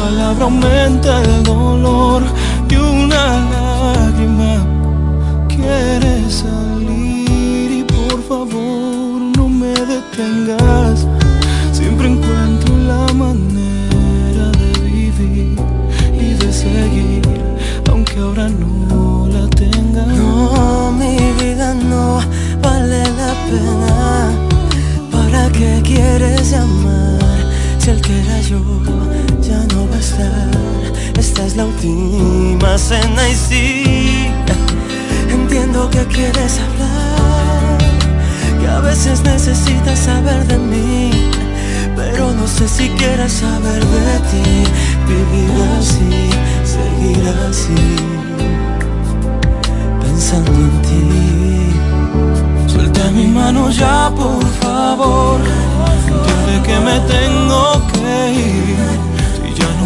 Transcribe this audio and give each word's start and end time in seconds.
palabra 0.00 0.44
aumenta 0.44 1.22
el 1.22 1.42
dolor 1.42 2.22
y 2.70 2.76
una 2.76 3.24
lágrima 3.54 4.52
quiere 5.48 6.14
salir. 6.42 7.70
Y 7.80 7.82
por 7.84 8.18
favor, 8.30 9.16
no 9.36 9.48
me 9.48 9.74
detengas. 9.92 11.06
Siempre 11.72 12.06
encuentro 12.12 12.70
la 12.92 13.04
manera 13.24 14.46
de 14.60 14.70
vivir 14.88 15.58
y 16.26 16.28
de 16.42 16.50
seguir, 16.52 17.22
aunque 17.90 18.18
ahora 18.20 18.48
no 18.48 19.28
la 19.34 19.44
tenga. 19.62 20.04
No, 20.06 20.92
mi 21.00 21.16
vida 21.40 21.74
no 21.74 22.20
vale 22.62 23.02
la 23.20 23.32
pena. 23.48 23.94
¿Para 25.14 25.42
qué 25.56 25.82
quieres 25.90 26.52
llamar? 26.52 27.20
Si 27.78 27.90
el 27.90 28.00
que 28.00 28.14
era 28.20 28.40
yo 28.50 28.60
Esta 31.18 31.44
es 31.44 31.56
la 31.56 31.66
última 31.66 32.76
cena 32.78 33.28
y 33.28 33.34
sí, 33.34 34.26
entiendo 35.30 35.88
que 35.90 36.04
quieres 36.06 36.58
hablar. 36.58 37.78
Que 38.60 38.68
a 38.68 38.80
veces 38.80 39.22
necesitas 39.22 39.98
saber 39.98 40.46
de 40.46 40.58
mí. 40.58 41.10
Pero 41.96 42.32
no 42.32 42.46
sé 42.46 42.66
si 42.68 42.88
quieres 42.90 43.32
saber 43.32 43.84
de 43.84 44.18
ti. 44.30 44.64
Vivir 45.06 45.50
así, 45.78 46.30
seguir 46.64 47.24
así 47.48 48.30
pensando 50.00 50.52
en 50.52 50.82
ti. 50.82 52.72
Suelta 52.72 53.10
mi 53.10 53.26
mano 53.26 53.70
ya, 53.70 54.10
por 54.14 54.44
favor. 54.62 55.40
Entiende 56.08 56.66
que 56.66 56.80
me 56.80 57.00
tengo 57.00 57.82
que 57.92 58.32
ir. 58.32 59.09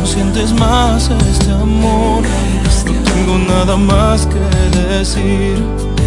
No 0.05 0.11
sientes 0.11 0.53
más 0.53 1.09
este 1.09 1.51
amor, 1.51 2.23
no 2.85 3.13
tengo 3.15 3.39
nada 3.39 3.75
más 3.75 4.27
que 4.27 4.39
decir. 4.87 5.57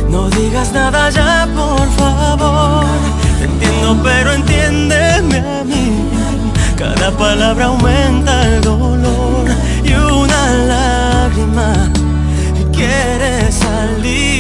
No 0.08 0.30
digas 0.30 0.72
nada 0.72 1.10
ya, 1.10 1.48
por 1.56 1.90
favor. 1.94 2.86
Te 3.40 3.46
entiendo, 3.46 4.00
pero 4.04 4.34
entiéndeme 4.34 5.40
a 5.40 5.64
mí. 5.64 6.10
Cada 6.78 7.10
palabra 7.10 7.66
aumenta 7.66 8.46
el 8.46 8.62
dolor 8.62 9.48
y 9.84 9.94
una 9.94 10.54
lágrima 10.68 11.92
quiere 12.72 13.52
salir. 13.52 14.37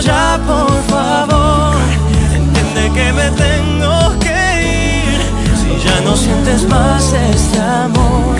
Ya, 0.00 0.38
por 0.46 0.72
favor. 0.88 1.76
Entiende 2.34 2.90
que 2.94 3.12
me 3.12 3.30
tengo 3.30 4.18
que 4.20 4.40
ir. 5.06 5.20
Si 5.60 5.86
ya 5.86 6.00
no 6.02 6.16
sientes 6.16 6.68
más 6.68 7.12
este 7.12 7.60
amor, 7.60 8.36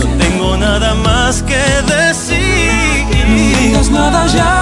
no 0.00 0.06
tengo 0.24 0.56
nada 0.56 0.94
más 0.94 1.42
que 1.42 1.62
decir. 1.94 3.06
No 3.28 3.58
digas 3.58 3.90
nada 3.90 4.26
ya, 4.26 4.61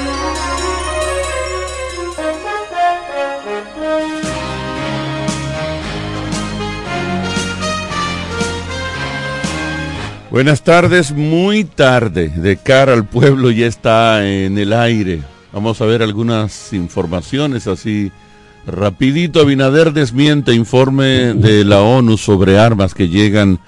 Buenas 10.31 10.61
tardes, 10.61 11.11
muy 11.11 11.65
tarde, 11.65 12.29
de 12.29 12.55
cara 12.55 12.93
al 12.93 13.03
pueblo 13.03 13.51
ya 13.51 13.67
está 13.67 14.25
en 14.25 14.57
el 14.57 14.71
aire. 14.71 15.21
Vamos 15.51 15.81
a 15.81 15.85
ver 15.85 16.01
algunas 16.01 16.71
informaciones 16.71 17.67
así. 17.67 18.13
Rapidito, 18.65 19.41
Abinader 19.41 19.91
desmiente 19.91 20.53
informe 20.53 21.33
de 21.33 21.65
la 21.65 21.81
ONU 21.81 22.17
sobre 22.17 22.57
armas 22.57 22.93
que 22.93 23.09
llegan 23.09 23.59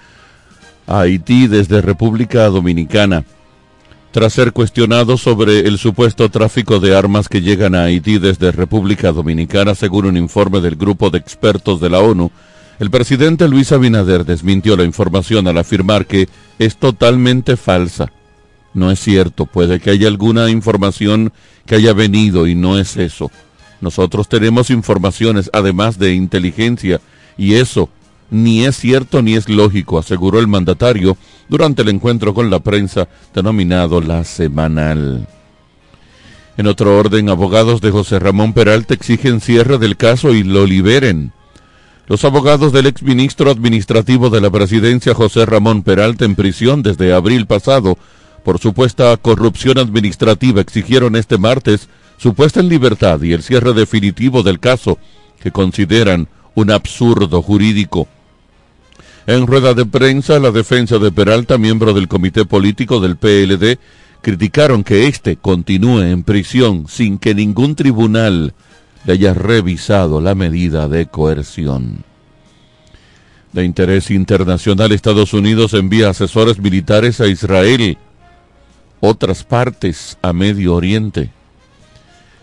a 0.87 1.01
Haití 1.01 1.47
desde 1.47 1.81
República 1.81 2.47
Dominicana. 2.47 3.25
Tras 4.11 4.31
ser 4.31 4.53
cuestionado 4.53 5.17
sobre 5.17 5.67
el 5.67 5.77
supuesto 5.77 6.29
tráfico 6.29 6.79
de 6.79 6.95
armas 6.95 7.27
que 7.27 7.41
llegan 7.41 7.75
a 7.75 7.83
Haití 7.83 8.19
desde 8.19 8.53
República 8.53 9.11
Dominicana, 9.11 9.75
según 9.75 10.05
un 10.05 10.15
informe 10.15 10.61
del 10.61 10.77
grupo 10.77 11.09
de 11.09 11.17
expertos 11.17 11.81
de 11.81 11.89
la 11.89 11.99
ONU, 11.99 12.31
el 12.83 12.91
presidente 12.91 13.47
Luis 13.47 13.71
Abinader 13.71 14.25
desmintió 14.25 14.75
la 14.75 14.83
información 14.83 15.47
al 15.47 15.57
afirmar 15.57 16.05
que 16.05 16.27
es 16.59 16.75
totalmente 16.75 17.55
falsa. 17.55 18.11
No 18.73 18.91
es 18.91 18.99
cierto, 18.99 19.45
puede 19.45 19.79
que 19.79 19.89
haya 19.89 20.09
alguna 20.09 20.49
información 20.49 21.31
que 21.65 21.75
haya 21.75 21.93
venido 21.93 22.45
y 22.45 22.55
no 22.55 22.77
es 22.77 22.97
eso. 22.97 23.31
Nosotros 23.79 24.27
tenemos 24.27 24.69
informaciones 24.69 25.49
además 25.53 25.97
de 25.97 26.13
inteligencia 26.13 26.99
y 27.37 27.53
eso 27.53 27.87
ni 28.29 28.65
es 28.65 28.75
cierto 28.75 29.21
ni 29.21 29.35
es 29.35 29.47
lógico, 29.47 29.97
aseguró 29.97 30.41
el 30.41 30.47
mandatario 30.47 31.15
durante 31.47 31.83
el 31.83 31.87
encuentro 31.87 32.33
con 32.33 32.49
la 32.49 32.59
prensa 32.59 33.07
denominado 33.33 34.01
La 34.01 34.25
Semanal. 34.25 35.25
En 36.57 36.67
otro 36.67 36.97
orden, 36.97 37.29
abogados 37.29 37.79
de 37.79 37.91
José 37.91 38.19
Ramón 38.19 38.51
Peralta 38.51 38.93
exigen 38.93 39.39
cierre 39.39 39.77
del 39.77 39.95
caso 39.95 40.33
y 40.33 40.43
lo 40.43 40.65
liberen. 40.65 41.31
Los 42.05 42.25
abogados 42.25 42.73
del 42.73 42.85
exministro 42.85 43.49
administrativo 43.49 44.29
de 44.29 44.41
la 44.41 44.49
presidencia 44.49 45.13
José 45.13 45.45
Ramón 45.45 45.83
Peralta 45.83 46.25
en 46.25 46.35
prisión 46.35 46.83
desde 46.83 47.13
abril 47.13 47.45
pasado 47.45 47.97
por 48.43 48.59
supuesta 48.59 49.15
corrupción 49.15 49.77
administrativa 49.77 50.59
exigieron 50.59 51.15
este 51.15 51.37
martes 51.37 51.87
su 52.17 52.33
puesta 52.33 52.59
en 52.59 52.67
libertad 52.67 53.21
y 53.21 53.31
el 53.31 53.41
cierre 53.41 53.73
definitivo 53.73 54.43
del 54.43 54.59
caso 54.59 54.97
que 55.41 55.51
consideran 55.51 56.27
un 56.55 56.71
absurdo 56.71 57.41
jurídico. 57.41 58.07
En 59.25 59.47
rueda 59.47 59.73
de 59.73 59.85
prensa, 59.85 60.39
la 60.39 60.51
defensa 60.51 60.99
de 60.99 61.11
Peralta, 61.11 61.57
miembro 61.57 61.93
del 61.93 62.09
comité 62.09 62.43
político 62.43 62.99
del 62.99 63.15
PLD, 63.15 63.79
criticaron 64.21 64.83
que 64.83 65.07
éste 65.07 65.37
continúe 65.37 66.01
en 66.01 66.23
prisión 66.23 66.85
sin 66.89 67.17
que 67.17 67.33
ningún 67.33 67.75
tribunal 67.75 68.53
le 69.05 69.13
haya 69.13 69.33
revisado 69.33 70.21
la 70.21 70.35
medida 70.35 70.87
de 70.87 71.07
coerción. 71.07 72.03
De 73.51 73.63
interés 73.63 74.09
internacional, 74.09 74.91
Estados 74.91 75.33
Unidos 75.33 75.73
envía 75.73 76.09
asesores 76.09 76.59
militares 76.59 77.21
a 77.21 77.27
Israel, 77.27 77.97
otras 78.99 79.43
partes 79.43 80.17
a 80.21 80.33
Medio 80.33 80.73
Oriente. 80.75 81.29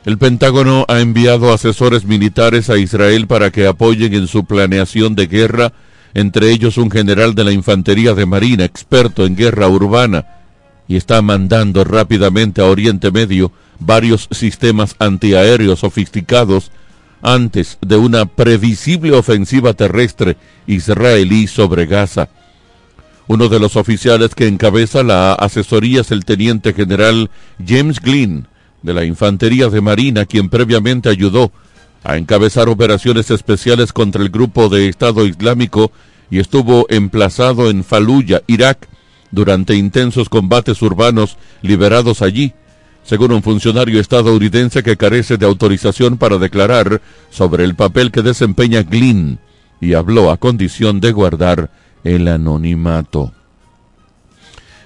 El 0.04 0.18
Pentágono 0.18 0.84
ha 0.88 1.00
enviado 1.00 1.52
asesores 1.52 2.04
militares 2.04 2.70
a 2.70 2.78
Israel 2.78 3.26
para 3.26 3.50
que 3.50 3.66
apoyen 3.66 4.14
en 4.14 4.28
su 4.28 4.44
planeación 4.44 5.14
de 5.14 5.26
guerra, 5.26 5.72
entre 6.14 6.50
ellos 6.50 6.78
un 6.78 6.90
general 6.90 7.34
de 7.34 7.44
la 7.44 7.52
Infantería 7.52 8.14
de 8.14 8.24
Marina, 8.24 8.64
experto 8.64 9.26
en 9.26 9.36
guerra 9.36 9.68
urbana, 9.68 10.26
y 10.86 10.96
está 10.96 11.22
mandando 11.22 11.84
rápidamente 11.84 12.60
a 12.60 12.66
Oriente 12.66 13.10
Medio 13.10 13.52
varios 13.80 14.28
sistemas 14.30 14.94
antiaéreos 14.98 15.80
sofisticados 15.80 16.70
antes 17.22 17.78
de 17.80 17.96
una 17.96 18.26
previsible 18.26 19.12
ofensiva 19.12 19.74
terrestre 19.74 20.36
israelí 20.66 21.46
sobre 21.46 21.86
Gaza. 21.86 22.28
Uno 23.26 23.48
de 23.48 23.60
los 23.60 23.76
oficiales 23.76 24.34
que 24.34 24.46
encabeza 24.46 25.02
la 25.02 25.32
asesoría 25.34 26.00
es 26.00 26.10
el 26.10 26.24
teniente 26.24 26.72
general 26.72 27.30
James 27.64 28.00
Glynn, 28.00 28.48
de 28.82 28.94
la 28.94 29.04
Infantería 29.04 29.68
de 29.68 29.80
Marina, 29.80 30.24
quien 30.26 30.48
previamente 30.48 31.08
ayudó 31.08 31.52
a 32.02 32.16
encabezar 32.16 32.68
operaciones 32.68 33.30
especiales 33.30 33.92
contra 33.92 34.22
el 34.22 34.30
grupo 34.30 34.68
de 34.68 34.88
Estado 34.88 35.26
Islámico 35.26 35.92
y 36.30 36.38
estuvo 36.38 36.86
emplazado 36.88 37.70
en 37.70 37.84
Fallujah, 37.84 38.42
Irak, 38.46 38.88
durante 39.30 39.76
intensos 39.76 40.28
combates 40.28 40.82
urbanos 40.82 41.36
liberados 41.62 42.22
allí 42.22 42.54
según 43.10 43.32
un 43.32 43.42
funcionario 43.42 43.98
estadounidense 43.98 44.84
que 44.84 44.96
carece 44.96 45.36
de 45.36 45.44
autorización 45.44 46.16
para 46.16 46.38
declarar 46.38 47.02
sobre 47.28 47.64
el 47.64 47.74
papel 47.74 48.12
que 48.12 48.22
desempeña 48.22 48.84
Glynn 48.84 49.40
y 49.80 49.94
habló 49.94 50.30
a 50.30 50.36
condición 50.36 51.00
de 51.00 51.10
guardar 51.10 51.72
el 52.04 52.28
anonimato. 52.28 53.32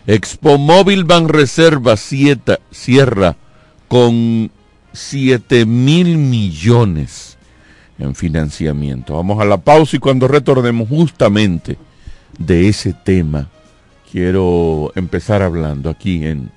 Expo 0.06 0.56
Móvil 0.56 1.04
Banreserva 1.04 1.98
cierra 1.98 3.36
con 3.88 4.50
7 4.94 5.66
mil 5.66 6.16
millones 6.16 7.36
en 7.98 8.14
financiamiento. 8.14 9.16
Vamos 9.16 9.38
a 9.38 9.44
la 9.44 9.58
pausa 9.58 9.96
y 9.96 9.98
cuando 9.98 10.28
retornemos 10.28 10.88
justamente 10.88 11.76
de 12.38 12.70
ese 12.70 12.94
tema, 12.94 13.50
quiero 14.10 14.92
empezar 14.94 15.42
hablando 15.42 15.90
aquí 15.90 16.24
en 16.24 16.53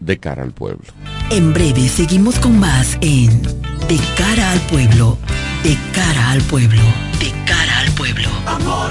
de 0.00 0.18
cara 0.18 0.42
al 0.42 0.52
pueblo. 0.52 0.84
En 1.30 1.52
breve 1.52 1.88
seguimos 1.88 2.38
con 2.38 2.58
más 2.58 2.96
en 3.00 3.42
De 3.88 3.98
cara 4.16 4.52
al 4.52 4.60
pueblo, 4.62 5.18
de 5.62 5.76
cara 5.92 6.30
al 6.30 6.42
pueblo, 6.42 6.82
de 7.20 7.32
cara 7.46 7.80
al 7.80 7.92
pueblo. 7.92 8.28
Amor 8.46 8.90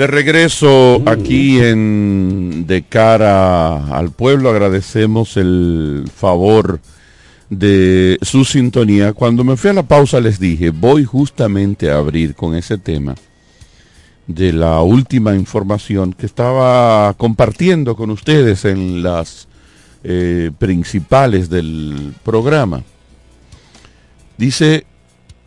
De 0.02 0.08
regreso 0.08 1.00
aquí 1.06 1.60
en 1.60 2.64
De 2.66 2.82
cara 2.82 3.86
al 3.96 4.10
pueblo, 4.10 4.50
agradecemos 4.50 5.36
el 5.36 6.10
favor 6.12 6.80
de 7.48 8.18
su 8.20 8.44
sintonía. 8.44 9.12
Cuando 9.12 9.44
me 9.44 9.56
fui 9.56 9.70
a 9.70 9.74
la 9.74 9.84
pausa 9.84 10.18
les 10.18 10.40
dije, 10.40 10.70
voy 10.70 11.04
justamente 11.04 11.88
a 11.88 11.98
abrir 11.98 12.34
con 12.34 12.56
ese 12.56 12.78
tema 12.78 13.14
de 14.26 14.52
la 14.52 14.80
última 14.80 15.36
información 15.36 16.14
que 16.14 16.26
estaba 16.26 17.14
compartiendo 17.14 17.94
con 17.94 18.10
ustedes 18.10 18.64
en 18.64 19.04
las 19.04 19.46
eh, 20.02 20.50
principales 20.58 21.48
del 21.48 22.12
programa. 22.24 22.82
Dice 24.36 24.84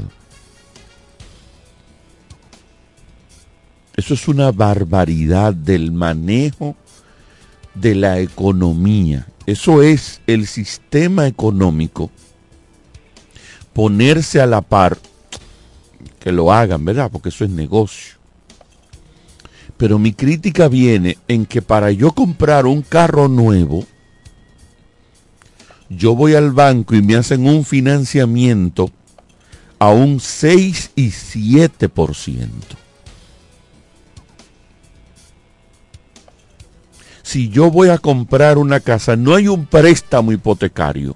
Eso 3.96 4.14
es 4.14 4.28
una 4.28 4.52
barbaridad 4.52 5.54
del 5.54 5.92
manejo 5.92 6.76
de 7.74 7.96
la 7.96 8.20
economía. 8.20 9.28
Eso 9.46 9.82
es 9.82 10.22
el 10.28 10.48
sistema 10.48 11.28
económico. 11.28 12.12
Ponerse 13.74 14.42
a 14.42 14.46
la 14.46 14.62
par, 14.62 14.98
que 16.20 16.32
lo 16.32 16.52
hagan, 16.52 16.84
¿verdad? 16.84 17.10
Porque 17.12 17.30
eso 17.30 17.46
es 17.46 17.50
negocio. 17.50 18.21
Pero 19.82 19.98
mi 19.98 20.14
crítica 20.14 20.68
viene 20.68 21.18
en 21.28 21.48
que 21.48 21.64
para 21.64 21.90
yo 21.90 22.12
comprar 22.12 22.68
un 22.68 22.84
carro 22.84 23.28
nuevo, 23.28 23.84
yo 25.90 26.14
voy 26.14 26.36
al 26.36 26.52
banco 26.52 26.94
y 26.94 27.02
me 27.02 27.16
hacen 27.16 27.48
un 27.48 27.66
financiamiento 27.66 28.92
a 29.80 29.90
un 29.90 30.20
6 30.20 30.92
y 30.96 31.08
7%. 31.08 32.48
Si 37.24 37.50
yo 37.50 37.72
voy 37.72 37.90
a 37.90 37.98
comprar 37.98 38.60
una 38.60 38.82
casa, 38.82 39.16
no 39.16 39.34
hay 39.34 39.48
un 39.48 39.66
préstamo 39.66 40.32
hipotecario 40.32 41.16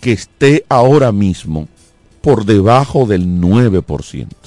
que 0.00 0.10
esté 0.10 0.66
ahora 0.68 1.12
mismo 1.12 1.68
por 2.20 2.46
debajo 2.46 3.06
del 3.06 3.28
9%. 3.28 4.43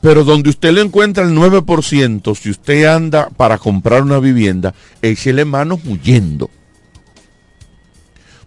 Pero 0.00 0.24
donde 0.24 0.50
usted 0.50 0.72
le 0.72 0.80
encuentra 0.80 1.24
el 1.24 1.34
9%, 1.34 2.34
si 2.34 2.50
usted 2.50 2.84
anda 2.86 3.28
para 3.28 3.58
comprar 3.58 4.02
una 4.02 4.18
vivienda, 4.18 4.74
échele 5.02 5.44
manos 5.44 5.80
huyendo. 5.84 6.50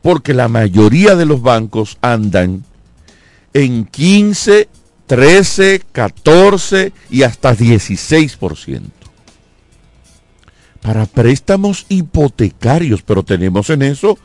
Porque 0.02 0.34
la 0.34 0.48
mayoría 0.48 1.16
de 1.16 1.26
los 1.26 1.42
bancos 1.42 1.98
andan 2.02 2.66
en 3.54 3.86
15, 3.86 4.68
13, 5.06 5.84
14 5.92 6.92
y 7.12 7.24
hasta 7.24 7.56
16%. 7.56 8.82
Para 10.82 11.06
préstamos 11.06 11.86
hipotecarios, 11.88 13.04
pero 13.04 13.24
tenemos 13.24 13.70
en 13.70 13.84
eso 13.84 14.18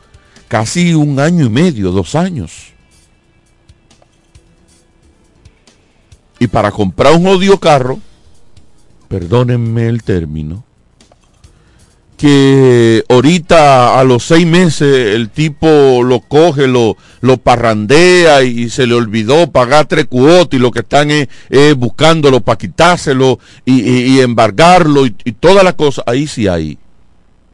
casi 0.47 0.93
un 0.95 1.19
año 1.19 1.45
y 1.45 1.49
medio, 1.49 1.91
dos 1.91 2.15
años. 2.15 2.73
Y 6.39 6.47
para 6.47 6.71
comprar 6.71 7.15
un 7.15 7.27
odio 7.27 7.59
carro, 7.59 7.99
perdónenme 9.09 9.87
el 9.87 10.03
término, 10.03 10.63
que 12.15 13.03
ahorita 13.09 13.99
a 13.99 14.03
los 14.05 14.25
seis 14.25 14.45
meses 14.45 15.15
el 15.15 15.29
tipo 15.29 16.01
lo 16.03 16.21
coge, 16.21 16.67
lo, 16.67 16.95
lo 17.21 17.37
parrandea 17.37 18.43
y 18.43 18.69
se 18.69 18.87
le 18.87 18.93
olvidó 18.93 19.51
pagar 19.51 19.87
tres 19.87 20.05
cuotas 20.05 20.57
y 20.57 20.61
lo 20.61 20.71
que 20.71 20.79
están 20.79 21.11
es, 21.11 21.27
buscándolo 21.75 22.41
para 22.41 22.57
quitárselo 22.57 23.39
y, 23.65 24.19
embargarlo 24.19 25.05
y, 25.05 25.15
y 25.25 25.33
toda 25.33 25.63
la 25.63 25.73
cosa. 25.73 26.03
Ahí 26.05 26.27
sí 26.27 26.47
hay 26.47 26.77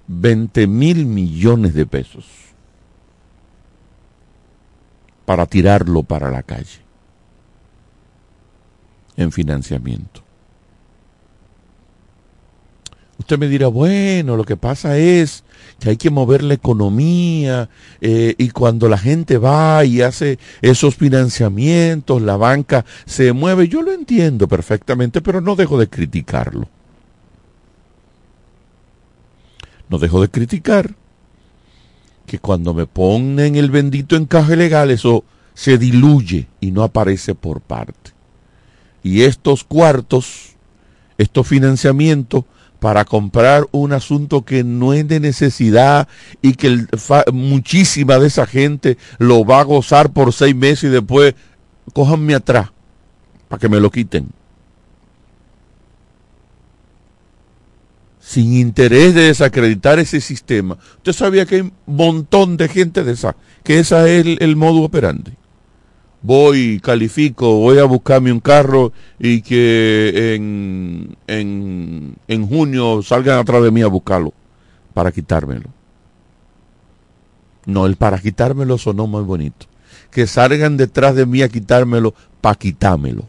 20 0.07 0.67
mil 0.67 1.05
millones 1.05 1.73
de 1.73 1.85
pesos 1.85 2.25
para 5.25 5.47
tirarlo 5.47 6.03
para 6.03 6.29
la 6.29 6.43
calle 6.43 6.84
en 9.17 9.31
financiamiento. 9.31 10.25
Usted 13.17 13.39
me 13.39 13.47
dirá, 13.47 13.67
bueno, 13.67 14.35
lo 14.35 14.43
que 14.43 14.57
pasa 14.57 14.97
es 14.97 15.43
que 15.79 15.89
hay 15.89 15.97
que 15.97 16.09
mover 16.09 16.43
la 16.43 16.53
economía 16.53 17.69
eh, 18.01 18.35
y 18.37 18.49
cuando 18.49 18.89
la 18.89 18.97
gente 18.97 19.37
va 19.37 19.85
y 19.85 20.01
hace 20.01 20.37
esos 20.61 20.95
financiamientos, 20.95 22.21
la 22.21 22.35
banca 22.35 22.85
se 23.05 23.31
mueve. 23.31 23.69
Yo 23.69 23.81
lo 23.81 23.93
entiendo 23.93 24.47
perfectamente, 24.47 25.21
pero 25.21 25.39
no 25.39 25.55
dejo 25.55 25.79
de 25.79 25.87
criticarlo. 25.87 26.67
No 29.89 29.97
dejo 29.97 30.21
de 30.21 30.29
criticar 30.29 30.93
que 32.25 32.39
cuando 32.39 32.73
me 32.73 32.85
ponen 32.85 33.55
el 33.55 33.71
bendito 33.71 34.17
encaje 34.17 34.57
legal, 34.57 34.91
eso 34.91 35.23
se 35.53 35.77
diluye 35.77 36.47
y 36.59 36.71
no 36.71 36.83
aparece 36.83 37.33
por 37.33 37.61
parte 37.61 38.14
y 39.05 39.21
estos 39.21 39.63
cuartos, 39.63 40.55
estos 41.19 41.47
financiamientos 41.47 42.43
para 42.79 43.05
comprar 43.05 43.67
un 43.71 43.93
asunto 43.93 44.43
que 44.43 44.63
no 44.63 44.95
es 44.95 45.07
de 45.07 45.19
necesidad 45.19 46.07
y 46.41 46.53
que 46.53 46.87
muchísima 47.31 48.17
de 48.17 48.25
esa 48.25 48.47
gente 48.47 48.97
lo 49.19 49.45
va 49.45 49.59
a 49.59 49.63
gozar 49.63 50.11
por 50.11 50.33
seis 50.33 50.55
meses 50.55 50.85
y 50.85 50.87
después 50.87 51.35
cójanme 51.93 52.33
atrás 52.33 52.71
para 53.47 53.59
que 53.59 53.69
me 53.69 53.79
lo 53.79 53.91
quiten. 53.91 54.27
Sin 58.19 58.53
interés 58.53 59.13
de 59.13 59.21
desacreditar 59.21 59.99
ese 59.99 60.19
sistema. 60.19 60.79
Usted 60.97 61.13
sabía 61.13 61.45
que 61.45 61.55
hay 61.57 61.61
un 61.61 61.73
montón 61.85 62.57
de 62.57 62.67
gente 62.69 63.03
de 63.03 63.11
esa, 63.11 63.35
que 63.63 63.77
ese 63.77 64.19
es 64.19 64.37
el, 64.39 64.55
modo 64.55 64.81
operandi 64.81 65.33
voy, 66.25 66.79
califico, 66.79 67.59
voy 67.59 67.77
a 67.77 67.85
buscarme 67.85 68.31
un 68.31 68.39
carro 68.39 68.91
y 69.19 69.41
que 69.41 70.33
en, 70.35 71.15
en, 71.27 72.15
en 72.27 72.47
junio 72.47 73.01
salgan 73.03 73.39
atrás 73.39 73.61
de 73.61 73.71
mí 73.71 73.81
a 73.81 73.87
buscarlo 73.87 74.33
para 74.93 75.11
quitármelo. 75.11 75.69
No, 77.65 77.85
el 77.85 77.95
para 77.95 78.19
quitármelo 78.19 78.77
sonó 78.77 79.07
muy 79.07 79.23
bonito. 79.23 79.67
Que 80.11 80.27
salgan 80.27 80.77
detrás 80.77 81.15
de 81.15 81.25
mí 81.25 81.41
a 81.41 81.49
quitármelo 81.49 82.13
para 82.41 82.55
quitármelo. 82.55 83.25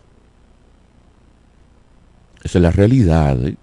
Esa 2.42 2.58
es 2.58 2.62
la 2.62 2.70
realidad. 2.70 3.44
¿eh? 3.46 3.56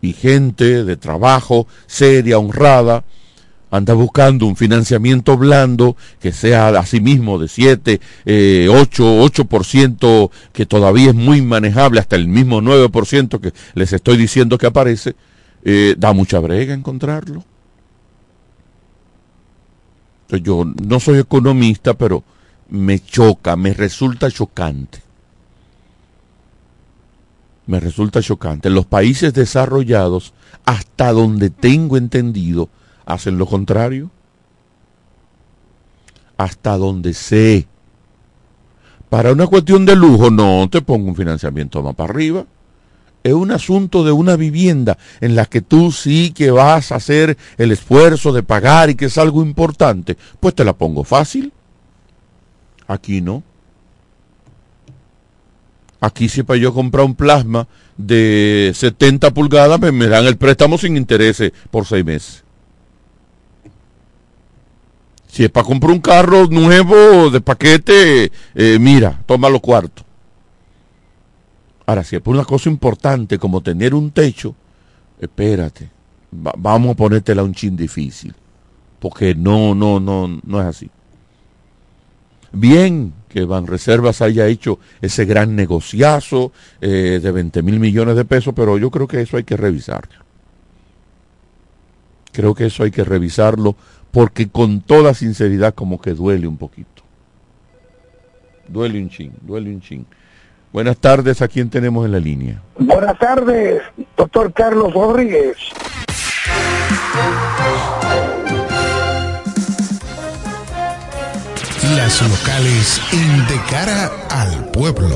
Y 0.00 0.12
gente 0.12 0.84
de 0.84 0.96
trabajo, 0.96 1.66
seria, 1.86 2.38
honrada, 2.38 3.04
anda 3.70 3.94
buscando 3.94 4.46
un 4.46 4.56
financiamiento 4.56 5.36
blando 5.36 5.96
que 6.20 6.32
sea 6.32 6.68
asimismo 6.68 7.38
de 7.38 7.48
7, 7.48 8.00
eh, 8.24 8.68
8, 8.70 9.22
8%, 9.24 10.30
que 10.52 10.66
todavía 10.66 11.10
es 11.10 11.14
muy 11.14 11.42
manejable, 11.42 12.00
hasta 12.00 12.16
el 12.16 12.28
mismo 12.28 12.60
9% 12.60 13.40
que 13.40 13.52
les 13.74 13.92
estoy 13.92 14.16
diciendo 14.16 14.58
que 14.58 14.66
aparece, 14.66 15.14
eh, 15.64 15.94
da 15.98 16.12
mucha 16.12 16.38
brega 16.40 16.74
encontrarlo. 16.74 17.44
Yo 20.30 20.64
no 20.64 21.00
soy 21.00 21.18
economista, 21.18 21.94
pero 21.94 22.22
me 22.68 23.00
choca, 23.00 23.56
me 23.56 23.72
resulta 23.72 24.30
chocante. 24.30 25.00
Me 27.66 27.80
resulta 27.80 28.22
chocante. 28.22 28.68
En 28.68 28.74
los 28.74 28.86
países 28.86 29.32
desarrollados, 29.32 30.34
hasta 30.64 31.12
donde 31.12 31.50
tengo 31.50 31.96
entendido, 31.96 32.68
hacen 33.08 33.38
lo 33.38 33.46
contrario. 33.46 34.10
Hasta 36.36 36.76
donde 36.76 37.14
sé. 37.14 37.66
Para 39.08 39.32
una 39.32 39.46
cuestión 39.46 39.86
de 39.86 39.96
lujo, 39.96 40.30
no 40.30 40.68
te 40.70 40.82
pongo 40.82 41.08
un 41.08 41.16
financiamiento 41.16 41.82
más 41.82 41.94
para 41.94 42.12
arriba. 42.12 42.46
Es 43.24 43.32
un 43.32 43.50
asunto 43.50 44.04
de 44.04 44.12
una 44.12 44.36
vivienda 44.36 44.98
en 45.20 45.34
la 45.34 45.46
que 45.46 45.62
tú 45.62 45.90
sí 45.90 46.32
que 46.32 46.50
vas 46.50 46.92
a 46.92 46.96
hacer 46.96 47.36
el 47.56 47.72
esfuerzo 47.72 48.32
de 48.32 48.42
pagar 48.42 48.90
y 48.90 48.94
que 48.94 49.06
es 49.06 49.18
algo 49.18 49.42
importante. 49.42 50.16
Pues 50.38 50.54
te 50.54 50.64
la 50.64 50.74
pongo 50.74 51.02
fácil. 51.02 51.52
Aquí 52.86 53.20
no. 53.22 53.42
Aquí 56.00 56.28
si 56.28 56.42
para 56.42 56.60
yo 56.60 56.72
comprar 56.72 57.06
un 57.06 57.14
plasma 57.14 57.66
de 57.96 58.70
70 58.74 59.32
pulgadas 59.32 59.80
me, 59.80 59.90
me 59.90 60.06
dan 60.06 60.26
el 60.26 60.36
préstamo 60.36 60.78
sin 60.78 60.96
intereses 60.96 61.52
por 61.70 61.86
seis 61.86 62.04
meses. 62.04 62.44
Si 65.38 65.44
es 65.44 65.50
para 65.50 65.68
comprar 65.68 65.92
un 65.92 66.00
carro 66.00 66.48
nuevo 66.48 67.30
de 67.30 67.40
paquete, 67.40 68.32
eh, 68.56 68.78
mira, 68.80 69.22
toma 69.24 69.48
los 69.48 69.60
cuartos. 69.60 70.04
Ahora, 71.86 72.02
si 72.02 72.16
es 72.16 72.22
por 72.22 72.34
una 72.34 72.44
cosa 72.44 72.68
importante 72.68 73.38
como 73.38 73.60
tener 73.60 73.94
un 73.94 74.10
techo, 74.10 74.56
espérate, 75.20 75.90
vamos 76.32 76.90
a 76.90 76.94
ponértela 76.94 77.44
un 77.44 77.54
chin 77.54 77.76
difícil, 77.76 78.34
porque 78.98 79.36
no, 79.36 79.76
no, 79.76 80.00
no, 80.00 80.40
no 80.42 80.60
es 80.60 80.66
así. 80.66 80.90
Bien 82.50 83.12
que 83.28 83.44
Banreservas 83.44 84.20
haya 84.22 84.48
hecho 84.48 84.80
ese 85.00 85.24
gran 85.24 85.54
negociazo 85.54 86.50
eh, 86.80 87.20
de 87.22 87.30
20 87.30 87.62
mil 87.62 87.78
millones 87.78 88.16
de 88.16 88.24
pesos, 88.24 88.54
pero 88.56 88.76
yo 88.76 88.90
creo 88.90 89.06
que 89.06 89.20
eso 89.20 89.36
hay 89.36 89.44
que 89.44 89.56
revisarlo. 89.56 90.26
Creo 92.32 92.56
que 92.56 92.66
eso 92.66 92.82
hay 92.82 92.90
que 92.90 93.04
revisarlo 93.04 93.76
porque 94.18 94.48
con 94.48 94.80
toda 94.80 95.14
sinceridad 95.14 95.74
como 95.74 96.00
que 96.00 96.10
duele 96.10 96.48
un 96.48 96.56
poquito. 96.56 97.04
Duele 98.66 99.00
un 99.00 99.08
chin, 99.08 99.32
duele 99.42 99.70
un 99.70 99.80
chin. 99.80 100.04
Buenas 100.72 100.96
tardes, 100.96 101.40
¿a 101.40 101.46
quién 101.46 101.70
tenemos 101.70 102.04
en 102.04 102.10
la 102.10 102.18
línea? 102.18 102.60
Buenas 102.80 103.16
tardes, 103.16 103.80
doctor 104.16 104.52
Carlos 104.52 104.92
Rodríguez. 104.92 105.56
Las 111.94 112.20
locales 112.28 113.00
en 113.12 113.46
De 113.46 113.62
Cara 113.70 114.10
al 114.30 114.64
Pueblo. 114.72 115.14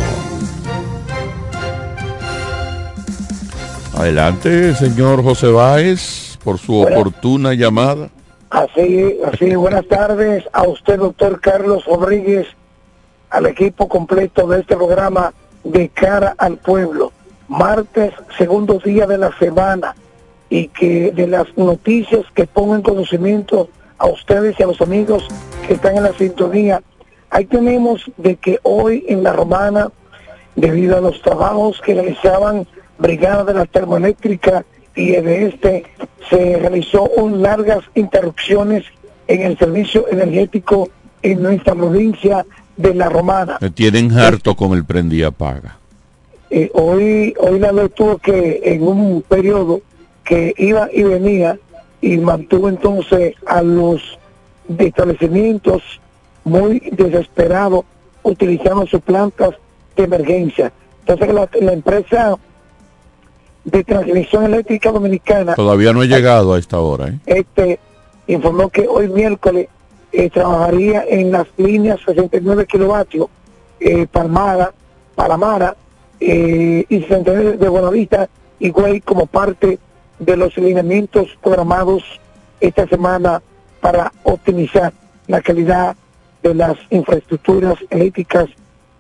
Adelante, 3.95 4.77
señor 4.77 5.25
José 5.25 5.49
Báez, 5.49 6.39
por 6.45 6.59
su 6.59 6.81
oportuna 6.81 7.55
llamada. 7.55 8.09
Así, 8.53 9.19
así, 9.25 9.55
buenas 9.55 9.87
tardes 9.89 10.45
a 10.53 10.65
usted, 10.69 10.99
doctor 10.99 11.41
Carlos 11.41 11.87
Rodríguez, 11.87 12.47
al 13.31 13.47
equipo 13.47 13.89
completo 13.89 14.47
de 14.47 14.61
este 14.61 14.77
programa 14.77 15.33
De 15.65 15.89
Cara 15.89 16.35
al 16.37 16.59
Pueblo. 16.59 17.13
Martes, 17.49 18.13
segundo 18.37 18.79
día 18.79 19.07
de 19.07 19.17
la 19.17 19.35
semana, 19.39 19.97
y 20.51 20.69
que 20.69 21.13
de 21.13 21.29
las 21.29 21.47
noticias 21.57 22.27
que 22.35 22.47
pongo 22.47 22.75
en 22.75 22.83
conocimiento 22.83 23.71
a 23.97 24.07
ustedes 24.09 24.61
y 24.61 24.63
a 24.63 24.67
los 24.67 24.83
amigos 24.83 25.27
que 25.67 25.73
están 25.73 25.97
en 25.97 26.03
la 26.03 26.13
sintonía. 26.13 26.83
Ahí 27.31 27.47
tenemos 27.47 28.03
de 28.19 28.37
que 28.37 28.59
hoy 28.65 29.07
en 29.09 29.23
la 29.23 29.33
Romana, 29.33 29.91
debido 30.57 30.99
a 30.99 31.01
los 31.01 31.23
trabajos 31.23 31.81
que 31.81 31.95
realizaban 31.95 32.67
Brigada 32.99 33.45
de 33.45 33.55
la 33.55 33.65
Termoeléctrica 33.65 34.67
y 34.95 35.13
de 35.13 35.47
este, 35.47 35.85
se 36.29 36.59
realizó 36.59 37.05
un 37.17 37.43
largas 37.43 37.81
interrupciones 37.95 38.85
en 39.27 39.43
el 39.43 39.59
servicio 39.59 40.07
energético 40.11 40.91
en 41.23 41.43
nuestra 41.43 41.75
provincia 41.75 42.45
de 42.77 42.95
la 42.95 43.09
Romana. 43.09 43.59
Me 43.61 43.71
tienen 43.71 44.13
harto 44.13 44.55
con 44.55 44.73
el 44.73 44.85
prendía 44.85 45.31
paga. 45.31 45.79
Eh, 46.51 46.71
hoy, 46.75 47.35
hoy 47.39 47.59
la 47.59 47.73
ley 47.73 47.89
tuvo 47.95 48.19
que 48.19 48.61
en 48.65 48.83
un 48.83 49.23
periodo 49.23 49.81
que 50.25 50.55
iba 50.59 50.89
y 50.93 51.03
venía 51.03 51.59
y 52.01 52.19
mantuvo 52.19 52.69
entonces 52.69 53.35
a 53.47 53.63
los 53.63 54.19
establecimientos 54.79 55.83
muy 56.45 56.81
desesperados 56.93 57.85
utilizando 58.23 58.87
sus 58.87 59.01
plantas 59.01 59.55
de 59.97 60.05
emergencia. 60.05 60.73
Entonces 61.07 61.35
la, 61.61 61.73
empresa 61.73 62.37
de 63.65 63.85
transmisión 63.85 64.45
eléctrica 64.45 64.91
dominicana 64.91 65.55
todavía 65.55 65.93
no 65.93 66.01
ha 66.01 66.07
llegado 66.07 66.55
a 66.55 66.59
esta 66.59 66.81
hora. 66.81 67.09
¿eh? 67.09 67.19
Este 67.27 67.79
informó 68.27 68.69
que 68.71 68.87
hoy 68.89 69.09
miércoles 69.09 69.69
eh, 70.13 70.31
trabajaría 70.31 71.05
en 71.09 71.33
las 71.33 71.47
líneas 71.57 72.01
69 72.05 72.67
kilovatios 72.67 73.29
eh, 73.81 74.07
Palmara, 74.07 74.73
Palamara 75.15 75.77
eh, 76.21 76.85
y 76.89 77.01
69 77.01 77.57
de 77.57 77.69
Buenavista 77.69 78.29
y 78.59 78.71
Güey 78.71 79.01
como 79.01 79.27
parte 79.27 79.79
de 80.19 80.37
los 80.37 80.57
lineamientos 80.57 81.29
programados 81.43 82.03
esta 82.61 82.87
semana 82.87 83.43
para 83.81 84.13
optimizar 84.23 84.93
la 85.27 85.41
calidad 85.41 85.97
de 86.43 86.55
las 86.55 86.77
infraestructuras 86.91 87.77
eléctricas 87.91 88.49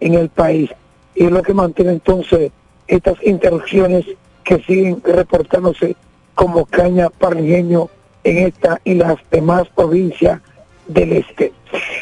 en 0.00 0.14
el 0.14 0.28
país. 0.30 0.70
Y 1.14 1.26
es 1.26 1.30
lo 1.30 1.42
que 1.42 1.54
mantiene 1.54 1.92
entonces 1.92 2.50
estas 2.88 3.22
interrupciones 3.22 4.04
que 4.44 4.58
siguen 4.62 5.02
reportándose 5.04 5.96
como 6.34 6.66
caña 6.66 7.10
parrilleño 7.10 7.88
en 8.24 8.46
esta 8.46 8.80
y 8.84 8.94
las 8.94 9.16
demás 9.30 9.68
provincias 9.74 10.40
del 10.86 11.12
este. 11.12 11.52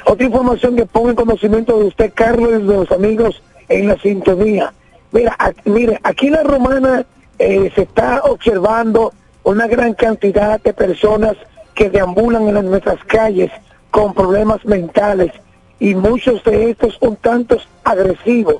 Otra 0.04 0.26
información 0.26 0.76
que 0.76 0.86
pongo 0.86 1.10
en 1.10 1.16
conocimiento 1.16 1.78
de 1.78 1.84
usted, 1.86 2.12
Carlos, 2.14 2.50
y 2.50 2.66
de 2.66 2.76
los 2.76 2.90
amigos 2.92 3.42
en 3.68 3.88
la 3.88 3.98
sintonía. 3.98 4.72
Mira, 5.12 5.36
mire, 5.64 5.98
aquí 6.02 6.28
en 6.28 6.34
la 6.34 6.42
romana 6.42 7.04
eh, 7.38 7.70
se 7.74 7.82
está 7.82 8.22
observando 8.24 9.12
una 9.44 9.66
gran 9.66 9.94
cantidad 9.94 10.60
de 10.60 10.72
personas 10.72 11.36
que 11.74 11.90
deambulan 11.90 12.48
en 12.48 12.70
nuestras 12.70 13.02
calles 13.04 13.50
con 13.90 14.14
problemas 14.14 14.64
mentales 14.64 15.32
y 15.78 15.94
muchos 15.94 16.44
de 16.44 16.70
estos 16.70 16.98
un 17.00 17.16
tanto 17.16 17.58
agresivos. 17.84 18.56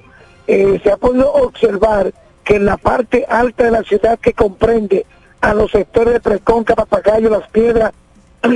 Eh, 0.47 0.81
se 0.83 0.90
ha 0.90 0.97
podido 0.97 1.33
observar 1.33 2.12
que 2.51 2.57
en 2.57 2.65
la 2.65 2.79
parte 2.79 3.25
alta 3.29 3.63
de 3.63 3.71
la 3.71 3.85
ciudad 3.85 4.19
que 4.19 4.33
comprende 4.33 5.07
a 5.41 5.55
los 5.55 5.71
sectores 5.71 6.15
de 6.15 6.21
Preconca, 6.21 6.75
Papagayo, 6.75 7.31
Las 7.31 7.49
Piedras 7.51 7.93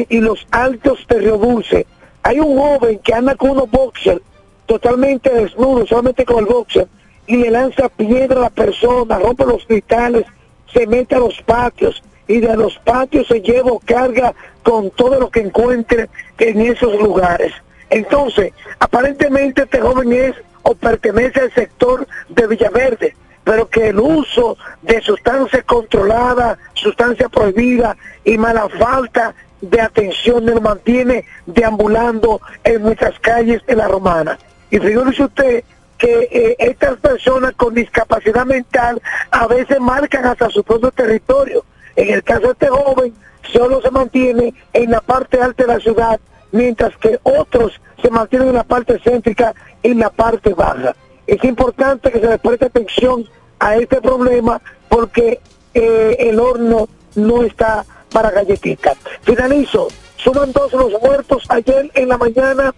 y 0.08 0.18
los 0.18 0.48
altos 0.50 1.06
de 1.08 1.20
Río 1.20 1.38
Dulce, 1.38 1.86
hay 2.24 2.40
un 2.40 2.58
joven 2.58 2.98
que 2.98 3.14
anda 3.14 3.36
con 3.36 3.50
unos 3.50 3.70
boxers 3.70 4.20
totalmente 4.66 5.30
desnudo, 5.30 5.86
solamente 5.86 6.24
con 6.24 6.40
el 6.40 6.46
boxer, 6.46 6.88
y 7.28 7.36
le 7.36 7.52
lanza 7.52 7.88
piedra 7.88 8.38
a 8.38 8.42
la 8.42 8.50
persona, 8.50 9.20
rompe 9.20 9.46
los 9.46 9.64
cristales, 9.64 10.24
se 10.72 10.88
mete 10.88 11.14
a 11.14 11.20
los 11.20 11.40
patios 11.42 12.02
y 12.26 12.40
de 12.40 12.56
los 12.56 12.76
patios 12.80 13.28
se 13.28 13.42
lleva 13.42 13.70
o 13.70 13.78
carga 13.78 14.34
con 14.64 14.90
todo 14.90 15.20
lo 15.20 15.30
que 15.30 15.38
encuentre 15.38 16.10
en 16.38 16.62
esos 16.62 17.00
lugares. 17.00 17.52
Entonces, 17.90 18.54
aparentemente 18.80 19.62
este 19.62 19.80
joven 19.80 20.12
es 20.12 20.34
o 20.64 20.74
pertenece 20.74 21.42
al 21.42 21.54
sector 21.54 22.08
de 22.28 22.46
Villaverde, 22.48 23.14
pero 23.44 23.68
que 23.68 23.88
el 23.88 24.00
uso 24.00 24.56
de 24.82 25.00
sustancias 25.02 25.62
controladas, 25.64 26.58
sustancias 26.72 27.30
prohibidas 27.30 27.96
y 28.24 28.38
mala 28.38 28.68
falta 28.70 29.34
de 29.60 29.80
atención 29.80 30.44
lo 30.46 30.60
mantiene 30.60 31.24
deambulando 31.46 32.40
en 32.64 32.82
nuestras 32.82 33.18
calles 33.20 33.64
de 33.66 33.76
la 33.76 33.88
Romana. 33.88 34.38
Y 34.70 34.78
figúrese 34.78 35.24
usted 35.24 35.64
que 35.98 36.28
eh, 36.30 36.56
estas 36.58 36.98
personas 36.98 37.54
con 37.54 37.74
discapacidad 37.74 38.44
mental 38.44 39.00
a 39.30 39.46
veces 39.46 39.78
marcan 39.80 40.24
hasta 40.26 40.50
su 40.50 40.64
propio 40.64 40.90
territorio. 40.90 41.64
En 41.96 42.12
el 42.12 42.22
caso 42.22 42.46
de 42.46 42.52
este 42.52 42.68
joven, 42.68 43.14
solo 43.52 43.80
se 43.80 43.90
mantiene 43.90 44.54
en 44.72 44.90
la 44.90 45.00
parte 45.00 45.40
alta 45.40 45.64
de 45.64 45.74
la 45.74 45.80
ciudad, 45.80 46.18
mientras 46.50 46.96
que 46.96 47.18
otros 47.22 47.80
se 48.02 48.10
mantienen 48.10 48.48
en 48.48 48.54
la 48.54 48.64
parte 48.64 48.98
céntrica 48.98 49.54
y 49.82 49.92
en 49.92 50.00
la 50.00 50.10
parte 50.10 50.52
baja. 50.54 50.94
Es 51.26 51.42
importante 51.44 52.10
que 52.10 52.20
se 52.20 52.28
le 52.28 52.38
preste 52.38 52.66
atención 52.66 53.26
a 53.58 53.76
este 53.76 54.00
problema 54.00 54.60
porque 54.88 55.40
eh, 55.72 56.16
el 56.18 56.38
horno 56.38 56.88
no 57.14 57.42
está 57.42 57.84
para 58.12 58.30
galletitas. 58.30 58.96
Finalizo. 59.22 59.88
Suman 60.16 60.52
dos 60.52 60.72
los 60.72 60.92
muertos 61.02 61.44
ayer 61.48 61.90
en 61.94 62.08
la 62.08 62.16
mañana 62.16 62.74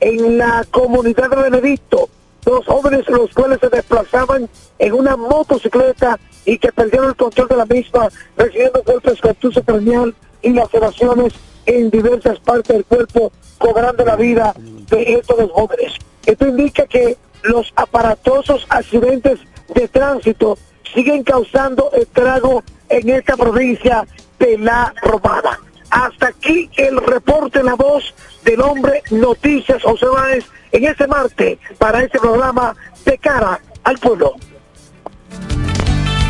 en 0.00 0.38
la 0.38 0.64
comunidad 0.70 1.30
de 1.30 1.36
Benedicto 1.36 2.08
dos 2.48 2.64
jóvenes 2.64 3.06
los 3.08 3.32
cuales 3.34 3.58
se 3.60 3.68
desplazaban 3.68 4.48
en 4.78 4.92
una 4.92 5.16
motocicleta 5.16 6.18
y 6.44 6.58
que 6.58 6.72
perdieron 6.72 7.10
el 7.10 7.16
control 7.16 7.48
de 7.48 7.56
la 7.56 7.66
misma, 7.66 8.08
recibiendo 8.36 8.82
golpes 8.84 9.20
con 9.20 9.34
tuzo 9.34 9.62
craneal 9.62 10.14
y 10.40 10.50
laceraciones 10.50 11.34
en 11.66 11.90
diversas 11.90 12.38
partes 12.40 12.68
del 12.68 12.84
cuerpo, 12.86 13.32
cobrando 13.58 14.04
la 14.04 14.16
vida 14.16 14.54
de 14.56 15.14
estos 15.14 15.36
dos 15.36 15.50
jóvenes. 15.52 15.92
Esto 16.24 16.48
indica 16.48 16.86
que 16.86 17.18
los 17.42 17.72
aparatosos 17.76 18.66
accidentes 18.68 19.38
de 19.74 19.88
tránsito 19.88 20.58
siguen 20.94 21.22
causando 21.22 21.90
estrago 21.92 22.62
en 22.88 23.08
esta 23.10 23.36
provincia 23.36 24.06
de 24.38 24.58
La 24.58 24.92
Romana. 25.02 25.60
Hasta 25.90 26.28
aquí 26.28 26.68
el 26.76 26.98
reporte, 26.98 27.62
la 27.62 27.74
voz 27.74 28.14
del 28.44 28.60
hombre 28.60 29.02
Noticias 29.10 29.82
José 29.82 30.06
Báez 30.06 30.44
en 30.72 30.84
este 30.84 31.06
martes 31.06 31.58
para 31.78 32.02
este 32.02 32.18
programa 32.18 32.74
de 33.04 33.18
cara 33.18 33.60
al 33.84 33.98
pueblo. 33.98 34.34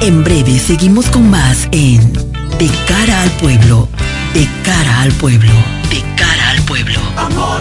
En 0.00 0.22
breve 0.22 0.58
seguimos 0.60 1.06
con 1.10 1.28
más 1.28 1.68
en 1.72 2.12
De 2.58 2.70
cara 2.86 3.22
al 3.22 3.30
pueblo, 3.32 3.88
de 4.32 4.48
cara 4.64 5.02
al 5.02 5.12
pueblo, 5.12 5.52
de 5.90 6.02
cara 6.16 6.50
al 6.50 6.62
pueblo. 6.62 7.00
Amor 7.16 7.60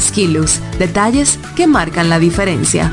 Skilus, 0.00 0.60
detalles 0.78 1.38
que 1.56 1.66
marcan 1.66 2.08
la 2.08 2.18
diferencia. 2.18 2.92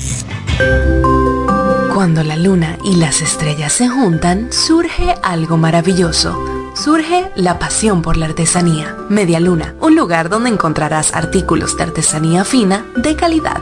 Cuando 1.94 2.24
la 2.24 2.36
luna 2.36 2.80
y 2.84 2.96
las 2.98 3.22
estrellas 3.22 3.72
se 3.74 3.88
juntan, 3.88 4.52
surge 4.52 5.16
algo 5.24 5.58
maravilloso. 5.58 6.56
Surge 6.76 7.32
la 7.36 7.58
pasión 7.58 8.02
por 8.02 8.18
la 8.18 8.26
artesanía. 8.26 8.98
Media 9.10 9.40
Luna, 9.40 9.76
un 9.80 9.96
lugar 9.96 10.28
donde 10.28 10.50
encontrarás 10.50 11.14
artículos 11.14 11.78
de 11.78 11.84
artesanía 11.84 12.44
fina 12.44 12.86
de 12.98 13.16
calidad. 13.16 13.62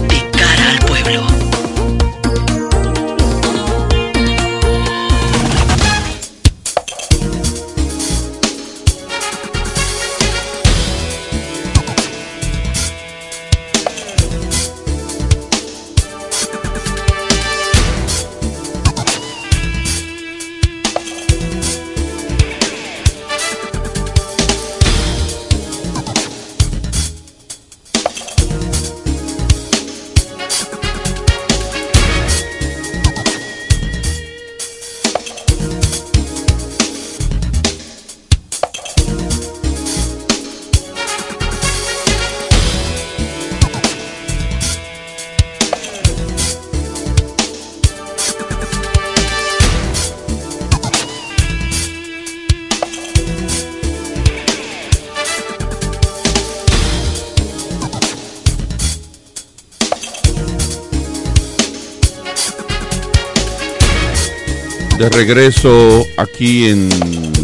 De 65.01 65.09
regreso 65.09 66.05
aquí 66.15 66.67
en 66.67 66.87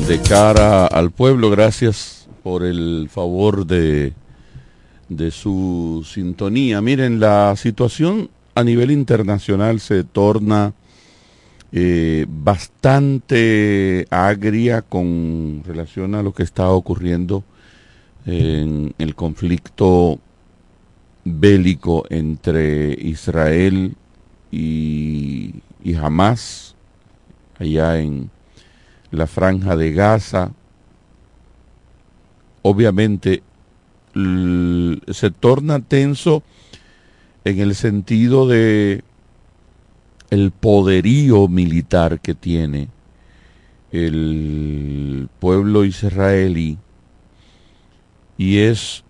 De 0.08 0.22
cara 0.22 0.86
al 0.86 1.10
pueblo, 1.10 1.49
gracias 1.49 2.28
por 2.43 2.64
el 2.64 3.10
favor 3.12 3.66
de, 3.66 4.14
de 5.10 5.32
su 5.32 6.05
sintonía. 6.08 6.82
Miren, 6.82 7.20
la 7.20 7.55
situación 7.55 8.30
a 8.53 8.64
nivel 8.64 8.91
internacional 8.91 9.80
se 9.80 10.03
torna 10.03 10.76
eh, 11.72 12.28
bastante 12.30 14.05
agria 14.12 14.84
con 14.84 15.64
relación 15.66 16.14
a 16.14 16.22
lo 16.22 16.36
que 16.36 16.43
está 16.43 16.70
ocurriendo 16.70 17.43
en 18.28 18.93
el 18.99 19.16
conflicto 19.16 20.20
bélico 21.26 22.05
entre 22.12 22.93
Israel 23.01 23.95
y, 24.51 25.55
y 25.84 25.95
Hamas 25.95 26.76
allá 27.60 27.99
en 27.99 28.30
la 29.12 29.28
franja 29.28 29.76
de 29.76 29.93
Gaza. 29.93 30.51
obviamente 32.62 33.43
se 34.14 35.32
torna 35.32 35.80
tenso 35.80 36.43
en 37.45 37.60
el 37.60 37.76
sentido 37.76 38.47
de 38.47 39.03
el 40.30 40.51
poderío 40.51 41.47
militar 41.47 42.20
que 42.20 42.36
tiene 42.36 42.89
el 43.91 45.30
pueblo 45.39 45.86
israelí 45.86 46.78
y 48.38 48.58
es 48.60 49.03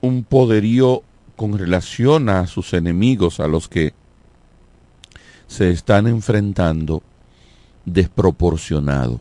un 0.00 0.24
poderío 0.24 1.02
con 1.36 1.56
relación 1.56 2.28
a 2.28 2.46
sus 2.46 2.74
enemigos, 2.74 3.40
a 3.40 3.46
los 3.46 3.68
que 3.68 3.94
se 5.46 5.70
están 5.70 6.06
enfrentando, 6.06 7.02
desproporcionado. 7.92 9.20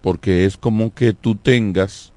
Porque 0.00 0.44
es 0.44 0.56
como 0.56 0.94
que 0.94 1.12
tú 1.12 1.34
tengas, 1.34 2.12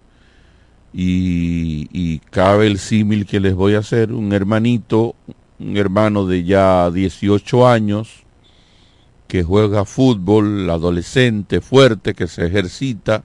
y, 0.93 1.87
y 1.91 2.19
cabe 2.19 2.67
el 2.67 2.77
símil 2.77 3.25
que 3.25 3.39
les 3.39 3.55
voy 3.55 3.75
a 3.75 3.79
hacer, 3.79 4.11
un 4.11 4.33
hermanito, 4.33 5.15
un 5.59 5.77
hermano 5.77 6.25
de 6.25 6.43
ya 6.43 6.91
18 6.91 7.67
años, 7.67 8.23
que 9.27 9.43
juega 9.43 9.85
fútbol, 9.85 10.69
adolescente, 10.69 11.61
fuerte, 11.61 12.13
que 12.13 12.27
se 12.27 12.45
ejercita, 12.47 13.23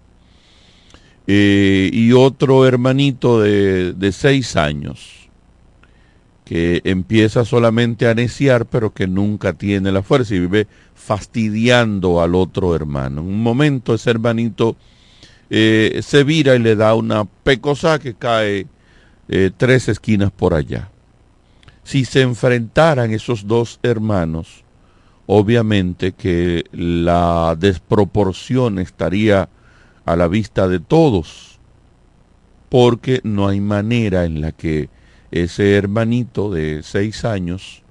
eh, 1.27 1.91
y 1.93 2.13
otro 2.13 2.65
hermanito 2.65 3.41
de, 3.41 3.93
de 3.93 4.13
seis 4.13 4.55
años, 4.55 5.26
que 6.47 6.81
empieza 6.85 7.45
solamente 7.45 8.07
a 8.07 8.15
neciar, 8.15 8.67
pero 8.67 8.95
que 8.95 9.09
nunca 9.09 9.55
tiene 9.55 9.91
la 9.91 10.05
fuerza 10.05 10.33
y 10.33 10.39
vive 10.39 10.69
fastidiando 10.95 12.23
al 12.23 12.37
otro 12.37 12.77
hermano. 12.77 13.21
En 13.23 13.27
un 13.27 13.43
momento 13.43 13.95
ese 13.95 14.11
hermanito 14.11 14.77
eh, 15.51 15.99
se 16.05 16.23
vira 16.23 16.55
y 16.55 16.61
le 16.61 16.77
da 16.77 16.95
una 16.95 17.25
pecosa 17.25 17.99
que 17.99 18.15
cae 18.15 18.69
eh, 19.29 19.51
tres 19.57 19.89
esquinas 19.89 20.31
por 20.31 20.55
allá. 20.55 20.89
Si 21.83 22.05
se 22.05 22.23
enfrentaran 22.23 23.13
esos 23.13 23.49
dos 23.49 23.81
hermanos, 23.83 24.63
obviamente 25.27 26.13
que 26.13 26.65
la 26.71 27.57
desproporción 27.59 28.79
estaría 28.79 29.49
a 30.05 30.15
la 30.15 30.29
vista 30.29 30.69
de 30.69 30.79
todos, 30.79 31.59
porque 32.69 33.21
no 33.25 33.49
hay 33.49 33.61
manera 33.61 34.25
en 34.25 34.41
la 34.41 34.53
que 34.53 34.91
ese 35.31 35.77
hermanito 35.77 36.51
de 36.51 36.83
seis 36.83 37.25
años 37.25 37.83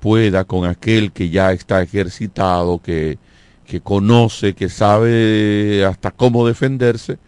pueda 0.00 0.44
con 0.44 0.64
aquel 0.64 1.12
que 1.12 1.28
ya 1.28 1.52
está 1.52 1.82
ejercitado, 1.82 2.80
que, 2.80 3.18
que 3.66 3.80
conoce, 3.80 4.54
que 4.54 4.68
sabe 4.68 5.84
hasta 5.84 6.10
cómo 6.10 6.46
defenderse, 6.46 7.18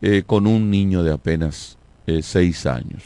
eh, 0.00 0.22
con 0.24 0.46
un 0.46 0.70
niño 0.70 1.02
de 1.02 1.12
apenas 1.12 1.76
eh, 2.06 2.22
seis 2.22 2.66
años. 2.66 3.02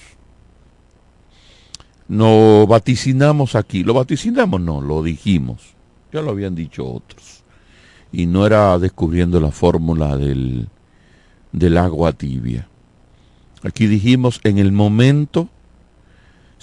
No 2.08 2.66
vaticinamos 2.66 3.54
aquí, 3.54 3.84
lo 3.84 3.94
vaticinamos 3.94 4.60
no, 4.60 4.80
lo 4.80 5.02
dijimos, 5.02 5.74
ya 6.12 6.20
lo 6.20 6.30
habían 6.30 6.54
dicho 6.54 6.86
otros. 6.86 7.44
Y 8.12 8.26
no 8.26 8.44
era 8.44 8.78
descubriendo 8.78 9.40
la 9.40 9.50
fórmula 9.50 10.18
del, 10.18 10.68
del 11.52 11.78
agua 11.78 12.12
tibia. 12.12 12.68
Aquí 13.62 13.86
dijimos 13.86 14.40
en 14.44 14.58
el 14.58 14.72
momento, 14.72 15.48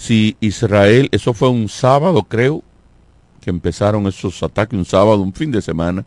si 0.00 0.34
Israel, 0.40 1.10
eso 1.12 1.34
fue 1.34 1.50
un 1.50 1.68
sábado 1.68 2.22
creo, 2.22 2.62
que 3.42 3.50
empezaron 3.50 4.06
esos 4.06 4.42
ataques, 4.42 4.78
un 4.78 4.86
sábado, 4.86 5.20
un 5.20 5.34
fin 5.34 5.50
de 5.50 5.60
semana, 5.60 6.06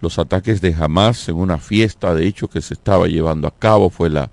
los 0.00 0.20
ataques 0.20 0.60
de 0.60 0.72
Hamas 0.72 1.28
en 1.28 1.34
una 1.34 1.58
fiesta, 1.58 2.14
de 2.14 2.28
hecho, 2.28 2.46
que 2.46 2.62
se 2.62 2.74
estaba 2.74 3.08
llevando 3.08 3.48
a 3.48 3.50
cabo, 3.50 3.90
fue 3.90 4.08
la, 4.08 4.30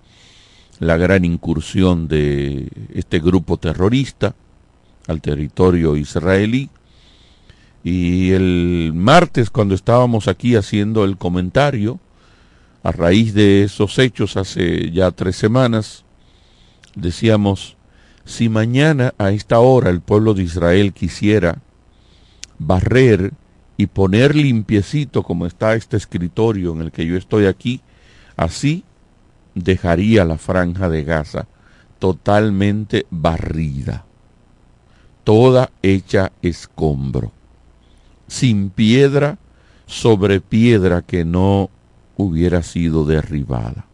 la 0.79 0.97
gran 0.97 1.25
incursión 1.25 2.07
de 2.07 2.69
este 2.93 3.19
grupo 3.19 3.57
terrorista 3.57 4.35
al 5.07 5.19
territorio 5.19 5.95
israelí. 5.95 6.69
Y 7.83 8.33
el 8.33 8.91
martes, 8.93 9.49
cuando 9.49 9.73
estábamos 9.73 10.27
aquí 10.27 10.55
haciendo 10.55 11.05
el 11.05 11.17
comentario, 11.17 11.99
a 12.83 12.91
raíz 12.91 13.33
de 13.33 13.63
esos 13.63 13.97
hechos 13.97 14.37
hace 14.37 14.91
ya 14.91 15.09
tres 15.09 15.37
semanas, 15.37 16.05
decíamos, 16.95 17.77
si 18.25 18.49
mañana 18.49 19.13
a 19.17 19.31
esta 19.31 19.59
hora 19.59 19.89
el 19.89 20.01
pueblo 20.01 20.33
de 20.33 20.43
Israel 20.43 20.93
quisiera 20.93 21.61
barrer 22.57 23.33
y 23.75 23.87
poner 23.87 24.35
limpiecito 24.35 25.23
como 25.23 25.45
está 25.45 25.75
este 25.75 25.97
escritorio 25.97 26.73
en 26.73 26.81
el 26.81 26.91
que 26.91 27.05
yo 27.05 27.17
estoy 27.17 27.45
aquí, 27.45 27.81
así 28.37 28.83
dejaría 29.55 30.25
la 30.25 30.37
franja 30.37 30.89
de 30.89 31.03
Gaza 31.03 31.47
totalmente 31.99 33.05
barrida, 33.09 34.05
toda 35.23 35.71
hecha 35.81 36.31
escombro, 36.41 37.31
sin 38.27 38.69
piedra 38.69 39.37
sobre 39.85 40.41
piedra 40.41 41.01
que 41.01 41.25
no 41.25 41.69
hubiera 42.17 42.63
sido 42.63 43.05
derribada. 43.05 43.85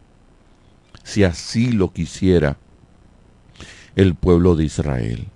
Si 1.02 1.24
así 1.24 1.72
lo 1.72 1.92
quisiera 1.92 2.56
el 4.00 4.14
pueblo 4.14 4.56
de 4.56 4.64
Israel. 4.64 5.26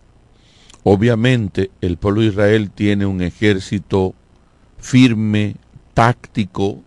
Obviamente 0.85 1.71
el 1.81 1.99
pueblo 1.99 2.23
de 2.23 2.29
Israel 2.29 2.71
tiene 2.71 3.05
un 3.05 3.21
ejército 3.21 4.15
firme, 4.79 5.57
táctico, 5.93 6.81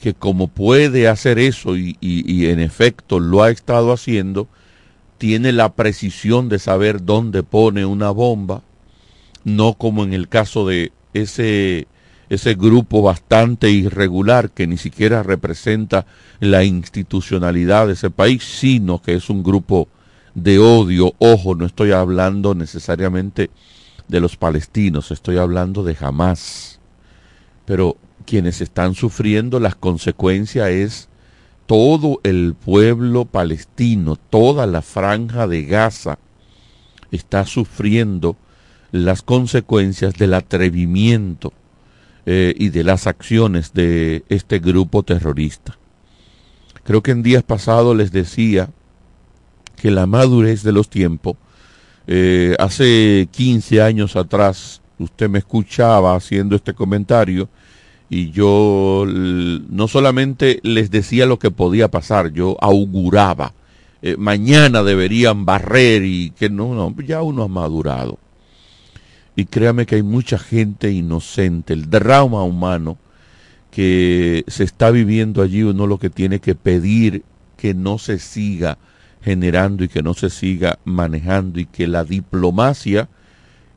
que 0.00 0.14
como 0.14 0.48
puede 0.48 1.08
hacer 1.08 1.38
eso 1.38 1.76
y, 1.76 1.96
en 2.00 2.60
efecto 2.60 3.20
lo 3.20 3.42
ha 3.42 3.50
estado 3.50 3.92
haciendo, 3.92 4.48
tiene 5.18 5.52
la 5.52 5.74
precisión 5.74 6.48
de 6.48 6.58
saber 6.58 7.04
dónde 7.04 7.42
pone 7.42 7.86
una 7.86 8.10
bomba, 8.10 8.62
no 9.44 9.74
como 9.74 10.02
en 10.02 10.12
el 10.12 10.28
caso 10.28 10.66
de 10.66 10.92
ese, 11.14 11.86
ese 12.28 12.54
grupo 12.54 13.00
bastante 13.00 13.70
irregular 13.70 14.50
que 14.50 14.66
ni 14.66 14.76
siquiera 14.76 15.22
representa 15.22 16.04
la 16.40 16.64
institucionalidad 16.64 17.86
de 17.86 17.94
ese 17.94 18.10
país, 18.10 18.42
sino 18.42 19.00
que 19.00 19.14
es 19.14 19.30
un 19.30 19.42
grupo 19.42 19.88
de 20.36 20.58
odio. 20.58 21.14
Ojo, 21.18 21.54
no 21.54 21.64
estoy 21.64 21.92
hablando 21.92 22.54
necesariamente 22.54 23.50
de 24.06 24.20
los 24.20 24.36
palestinos, 24.36 25.10
estoy 25.10 25.38
hablando 25.38 25.82
de 25.82 25.96
Hamas. 25.98 26.78
Pero 27.64 27.96
quienes 28.26 28.60
están 28.60 28.94
sufriendo 28.94 29.58
las 29.58 29.74
consecuencias 29.74 30.68
es 30.68 31.08
todo 31.64 32.20
el 32.22 32.54
pueblo 32.54 33.24
palestino, 33.24 34.16
toda 34.16 34.66
la 34.66 34.82
franja 34.82 35.48
de 35.48 35.64
Gaza 35.64 36.18
está 37.10 37.46
sufriendo 37.46 38.36
las 38.92 39.22
consecuencias 39.22 40.14
del 40.14 40.34
atrevimiento 40.34 41.52
eh, 42.26 42.54
y 42.56 42.68
de 42.68 42.84
las 42.84 43.06
acciones 43.06 43.72
de 43.72 44.22
este 44.28 44.58
grupo 44.58 45.02
terrorista. 45.02 45.78
Creo 46.84 47.02
que 47.02 47.12
en 47.12 47.22
días 47.22 47.42
pasados 47.42 47.96
les 47.96 48.12
decía 48.12 48.68
que 49.76 49.90
la 49.90 50.06
madurez 50.06 50.62
de 50.62 50.72
los 50.72 50.88
tiempos, 50.88 51.36
eh, 52.06 52.56
hace 52.58 53.28
15 53.30 53.82
años 53.82 54.16
atrás, 54.16 54.80
usted 54.98 55.28
me 55.28 55.38
escuchaba 55.38 56.16
haciendo 56.16 56.56
este 56.56 56.74
comentario, 56.74 57.48
y 58.08 58.30
yo 58.30 59.04
no 59.06 59.88
solamente 59.88 60.60
les 60.62 60.90
decía 60.90 61.26
lo 61.26 61.38
que 61.38 61.50
podía 61.50 61.88
pasar, 61.90 62.32
yo 62.32 62.56
auguraba, 62.60 63.52
eh, 64.02 64.16
mañana 64.16 64.82
deberían 64.82 65.44
barrer 65.44 66.04
y 66.04 66.30
que 66.30 66.48
no, 66.48 66.74
no, 66.74 66.94
ya 67.02 67.22
uno 67.22 67.42
ha 67.42 67.48
madurado. 67.48 68.18
Y 69.34 69.46
créame 69.46 69.84
que 69.84 69.96
hay 69.96 70.02
mucha 70.02 70.38
gente 70.38 70.90
inocente, 70.92 71.72
el 71.72 71.90
drama 71.90 72.42
humano 72.42 72.96
que 73.70 74.44
se 74.46 74.64
está 74.64 74.90
viviendo 74.90 75.42
allí, 75.42 75.62
uno 75.62 75.86
lo 75.86 75.98
que 75.98 76.08
tiene 76.08 76.40
que 76.40 76.54
pedir 76.54 77.24
que 77.56 77.74
no 77.74 77.98
se 77.98 78.18
siga 78.18 78.78
generando 79.22 79.84
y 79.84 79.88
que 79.88 80.02
no 80.02 80.14
se 80.14 80.30
siga 80.30 80.78
manejando 80.84 81.60
y 81.60 81.66
que 81.66 81.86
la 81.86 82.04
diplomacia, 82.04 83.08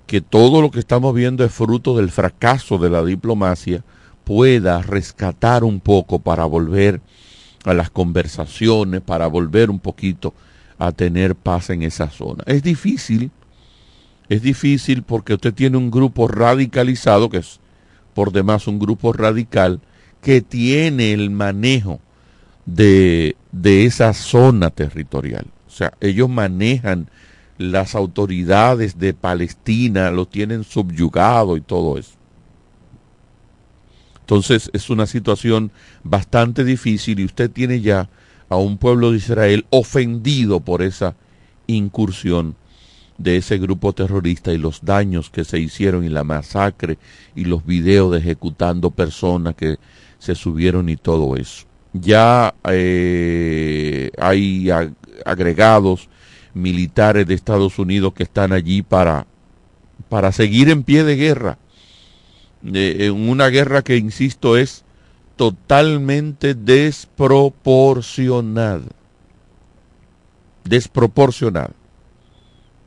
que 0.06 0.22
todo 0.22 0.62
lo 0.62 0.72
que 0.72 0.80
estamos 0.80 1.14
viendo 1.14 1.44
es 1.44 1.52
fruto 1.52 1.98
del 1.98 2.10
fracaso 2.10 2.78
de 2.78 2.90
la 2.90 3.04
diplomacia, 3.04 3.84
pueda 4.24 4.82
rescatar 4.82 5.64
un 5.64 5.80
poco 5.80 6.20
para 6.20 6.46
volver 6.46 7.02
a 7.66 7.74
las 7.74 7.90
conversaciones, 7.90 9.02
para 9.02 9.28
volver 9.28 9.70
un 9.70 9.80
poquito 9.80 10.34
a 10.78 10.92
tener 10.92 11.36
paz 11.36 11.70
en 11.70 11.84
esa 11.84 12.10
zona. 12.10 12.44
Es 12.46 12.64
difícil, 12.64 13.32
es 14.30 14.42
difícil 14.42 15.04
porque 15.04 15.34
usted 15.34 15.54
tiene 15.54 15.78
un 15.78 15.92
grupo 15.92 16.28
radicalizado, 16.28 17.30
que 17.30 17.38
es 17.38 17.60
por 18.14 18.32
demás 18.32 18.68
un 18.68 18.80
grupo 18.80 19.14
radical, 19.14 19.82
que 20.22 20.42
tiene 20.42 21.14
el 21.14 21.30
manejo 21.32 22.00
de, 22.66 23.36
de 23.52 23.86
esa 23.86 24.14
zona 24.14 24.70
territorial. 24.70 25.46
O 25.68 25.72
sea, 25.72 25.94
ellos 26.02 26.30
manejan 26.30 27.10
las 27.58 27.94
autoridades 27.96 28.98
de 28.98 29.14
Palestina, 29.14 30.12
lo 30.12 30.26
tienen 30.26 30.64
subyugado 30.64 31.58
y 31.58 31.62
todo 31.62 31.98
eso. 31.98 32.14
Entonces 34.22 34.70
es 34.74 34.90
una 34.90 35.08
situación 35.08 35.72
bastante 36.04 36.64
difícil 36.64 37.20
y 37.20 37.26
usted 37.26 37.50
tiene 37.50 37.82
ya 37.82 38.10
a 38.48 38.58
un 38.58 38.78
pueblo 38.78 39.12
de 39.12 39.18
Israel 39.18 39.66
ofendido 39.70 40.60
por 40.60 40.82
esa 40.82 41.16
incursión 41.68 42.56
de 43.18 43.38
ese 43.38 43.58
grupo 43.58 43.94
terrorista 43.94 44.54
y 44.54 44.58
los 44.58 44.86
daños 44.86 45.30
que 45.30 45.44
se 45.44 45.60
hicieron 45.60 46.06
y 46.06 46.10
la 46.10 46.24
masacre 46.24 46.98
y 47.36 47.46
los 47.46 47.66
videos 47.66 48.12
de 48.12 48.20
ejecutando 48.20 48.92
personas 48.92 49.56
que 49.56 49.78
se 50.20 50.36
subieron 50.36 50.90
y 50.90 50.96
todo 50.96 51.36
eso. 51.36 51.69
Ya 51.94 52.54
eh, 52.70 54.12
hay 54.20 54.70
agregados 55.26 56.10
militares 56.54 57.26
de 57.28 57.34
Estados 57.34 57.80
Unidos 57.80 58.14
que 58.14 58.24
están 58.24 58.54
allí 58.54 58.82
para, 58.82 59.28
para 60.08 60.32
seguir 60.32 60.70
en 60.70 60.84
pie 60.84 61.04
de 61.04 61.16
guerra, 61.16 61.58
en 62.64 63.30
una 63.30 63.48
guerra 63.48 63.82
que, 63.82 63.98
insisto, 63.98 64.58
es 64.58 64.86
totalmente 65.36 66.54
desproporcionada. 66.54 68.86
Desproporcionada 70.64 71.74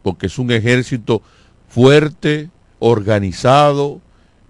porque 0.02 0.26
es 0.26 0.38
un 0.38 0.50
ejército 0.50 1.22
fuerte, 1.68 2.50
organizado, 2.78 4.00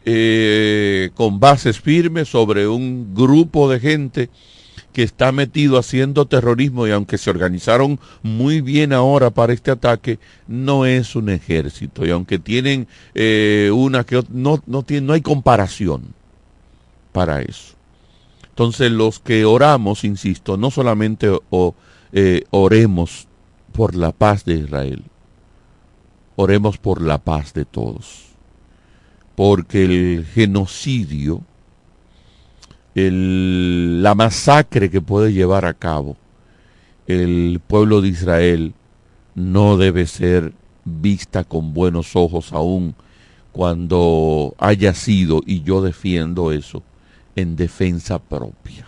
eh, 0.05 1.11
con 1.15 1.41
bases 1.41 1.81
firmes 1.81 2.29
sobre 2.29 2.67
un 2.67 3.15
grupo 3.15 3.71
de 3.71 3.81
gente 3.81 4.31
que 4.93 5.03
está 5.03 5.33
metido 5.33 5.79
haciendo 5.79 6.27
terrorismo 6.27 6.87
y 6.87 6.91
aunque 6.91 7.19
se 7.19 7.31
organizaron 7.31 7.99
muy 8.23 8.61
bien 8.61 8.93
ahora 8.93 9.31
para 9.31 9.53
este 9.53 9.71
ataque, 9.71 10.19
no 10.47 10.85
es 10.85 11.17
un 11.17 11.31
ejército 11.31 12.05
y 12.07 12.11
aunque 12.11 12.39
tienen 12.39 12.87
eh, 13.15 13.71
una 13.75 14.05
que 14.05 14.23
no, 14.31 14.63
no, 14.67 14.83
tiene, 14.83 15.07
no 15.07 15.13
hay 15.15 15.23
comparación 15.23 16.15
para 17.13 17.41
eso. 17.41 17.75
Entonces 18.51 18.93
los 18.93 19.19
que 19.19 19.47
oramos, 19.47 20.05
insisto, 20.05 20.59
no 20.59 20.71
solamente 20.71 21.29
eh, 22.13 22.45
oremos 22.51 23.27
por 23.73 23.95
la 23.95 24.13
paz 24.13 24.45
de 24.45 24.55
Israel, 24.57 25.05
oremos 26.37 26.77
por 26.77 27.01
la 27.01 27.17
paz 27.17 27.55
de 27.55 27.65
todos, 27.65 28.32
porque 29.35 29.85
el 29.85 30.27
genocidio, 30.27 31.43
la 32.95 34.15
masacre 34.15 34.91
que 34.91 35.01
puede 35.01 35.33
llevar 35.33 35.65
a 35.65 35.73
cabo 35.73 36.17
el 37.07 37.61
pueblo 37.67 38.03
de 38.03 38.09
Israel 38.09 38.75
no 39.35 39.79
debe 39.79 40.07
ser 40.07 40.53
vista 40.85 41.45
con 41.45 41.73
buenos 41.73 42.17
ojos 42.17 42.53
aún 42.53 42.95
cuando 43.51 44.55
haya 44.59 44.95
sido, 44.95 45.43
y 45.45 45.63
yo 45.63 45.83
defiendo 45.83 46.53
eso, 46.53 46.83
en 47.37 47.57
defensa 47.57 48.19
propia. 48.19 48.87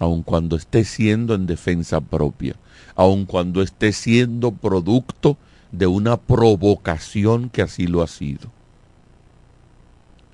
Aun 0.00 0.22
cuando 0.22 0.56
esté 0.56 0.84
siendo 0.84 1.34
en 1.34 1.46
defensa 1.46 2.00
propia 2.00 2.56
aun 2.94 3.26
cuando 3.26 3.62
esté 3.62 3.92
siendo 3.92 4.52
producto 4.52 5.30
de 5.32 5.53
una 5.86 6.16
provocación 6.16 7.50
que 7.50 7.62
así 7.62 7.86
lo 7.86 8.02
ha 8.02 8.06
sido. 8.06 8.50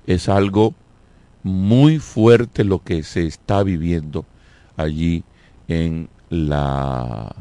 Es 0.05 0.29
algo 0.29 0.73
muy 1.43 1.99
fuerte 1.99 2.63
lo 2.63 2.83
que 2.83 3.03
se 3.03 3.25
está 3.25 3.63
viviendo 3.63 4.25
allí 4.77 5.23
en 5.67 6.09
la, 6.29 7.35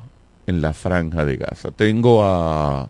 en 0.47 0.61
la 0.61 0.73
franja 0.73 1.25
de 1.25 1.37
Gaza. 1.37 1.71
Tengo 1.71 2.25
a, 2.25 2.89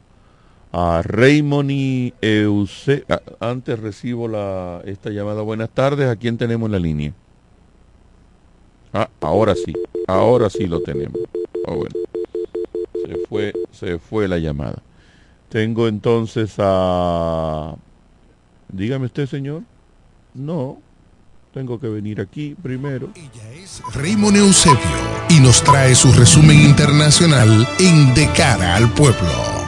a 0.73 1.03
Raymond 1.03 1.71
y 1.71 2.15
Euse. 2.21 3.05
Antes 3.41 3.79
recibo 3.81 4.29
la, 4.29 4.83
esta 4.85 5.11
llamada. 5.11 5.43
Buenas 5.43 5.71
tardes. 5.71 6.09
¿A 6.09 6.17
quién 6.17 6.39
tenemos 6.39 6.67
en 6.67 6.73
la 6.73 6.79
línea? 6.79 7.13
Ah, 8.93 9.09
ahora 9.21 9.55
sí. 9.55 9.73
Ahora 10.07 10.51
sí 10.51 10.67
lo 10.67 10.81
tenemos. 10.81 11.21
Ah. 11.67 11.75
Se 13.07 13.17
fue, 13.29 13.53
se 13.73 13.99
fue 13.99 14.29
la 14.29 14.39
llamada. 14.39 14.83
Tengo 15.51 15.89
entonces 15.89 16.55
a... 16.59 17.75
Dígame 18.69 19.07
usted, 19.07 19.27
señor. 19.27 19.63
No, 20.33 20.81
tengo 21.53 21.81
que 21.81 21.89
venir 21.89 22.21
aquí 22.21 22.55
primero. 22.63 23.11
Ella 23.17 23.53
es 23.53 23.83
Raymond 23.93 24.37
Eusebio 24.37 24.79
y 25.29 25.41
nos 25.41 25.63
trae 25.63 25.97
su 25.97 26.13
resumen 26.13 26.61
internacional 26.61 27.69
en 27.81 28.15
De 28.15 28.31
cara 28.33 28.77
al 28.77 28.89
pueblo. 28.93 29.60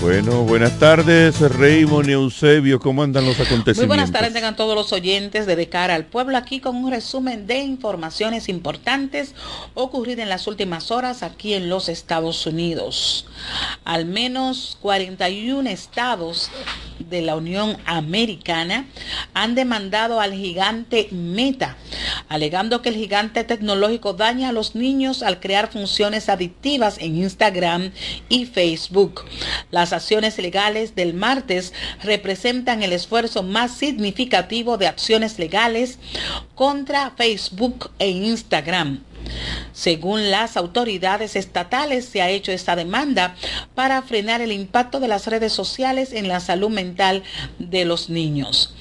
Bueno, 0.00 0.42
buenas 0.42 0.78
tardes, 0.78 1.40
Raymond 1.40 2.08
y 2.08 2.12
Eusebio, 2.12 2.78
¿cómo 2.78 3.02
andan 3.02 3.24
los 3.24 3.36
acontecimientos? 3.36 3.78
Muy 3.78 3.86
buenas 3.86 4.12
tardes, 4.12 4.32
tengan 4.32 4.54
todos 4.54 4.74
los 4.74 4.92
oyentes 4.92 5.46
de 5.46 5.56
De 5.56 5.68
Cara 5.68 5.94
al 5.94 6.04
Pueblo, 6.04 6.36
aquí 6.36 6.60
con 6.60 6.76
un 6.76 6.90
resumen 6.90 7.46
de 7.46 7.58
informaciones 7.60 8.48
importantes 8.48 9.34
ocurridas 9.74 10.22
en 10.22 10.28
las 10.28 10.46
últimas 10.46 10.90
horas 10.90 11.22
aquí 11.22 11.54
en 11.54 11.68
los 11.68 11.88
Estados 11.88 12.46
Unidos. 12.46 13.26
Al 13.84 14.04
menos 14.04 14.76
41 14.82 15.68
estados 15.70 16.50
de 17.08 17.22
la 17.22 17.36
Unión 17.36 17.76
Americana 17.86 18.86
han 19.34 19.54
demandado 19.54 20.20
al 20.20 20.32
gigante 20.34 21.08
Meta, 21.10 21.76
alegando 22.28 22.82
que 22.82 22.88
el 22.88 22.96
gigante 22.96 23.44
tecnológico 23.44 24.12
daña 24.12 24.48
a 24.48 24.52
los 24.52 24.74
niños 24.74 25.22
al 25.22 25.40
crear 25.40 25.70
funciones 25.70 26.28
adictivas 26.28 26.98
en 26.98 27.16
Instagram 27.16 27.92
y 28.28 28.46
Facebook. 28.46 29.24
Las 29.70 29.92
acciones 29.92 30.38
legales 30.38 30.94
del 30.94 31.14
martes 31.14 31.72
representan 32.02 32.82
el 32.82 32.92
esfuerzo 32.92 33.42
más 33.42 33.72
significativo 33.72 34.78
de 34.78 34.88
acciones 34.88 35.38
legales 35.38 35.98
contra 36.54 37.12
Facebook 37.12 37.90
e 37.98 38.10
Instagram. 38.10 39.05
Según 39.72 40.30
las 40.30 40.56
autoridades 40.56 41.36
estatales, 41.36 42.04
se 42.06 42.22
ha 42.22 42.30
hecho 42.30 42.52
esta 42.52 42.76
demanda 42.76 43.36
para 43.74 44.02
frenar 44.02 44.40
el 44.40 44.52
impacto 44.52 45.00
de 45.00 45.08
las 45.08 45.26
redes 45.26 45.52
sociales 45.52 46.12
en 46.12 46.28
la 46.28 46.40
salud 46.40 46.70
mental 46.70 47.22
de 47.58 47.84
los 47.84 48.08
niños. 48.08 48.74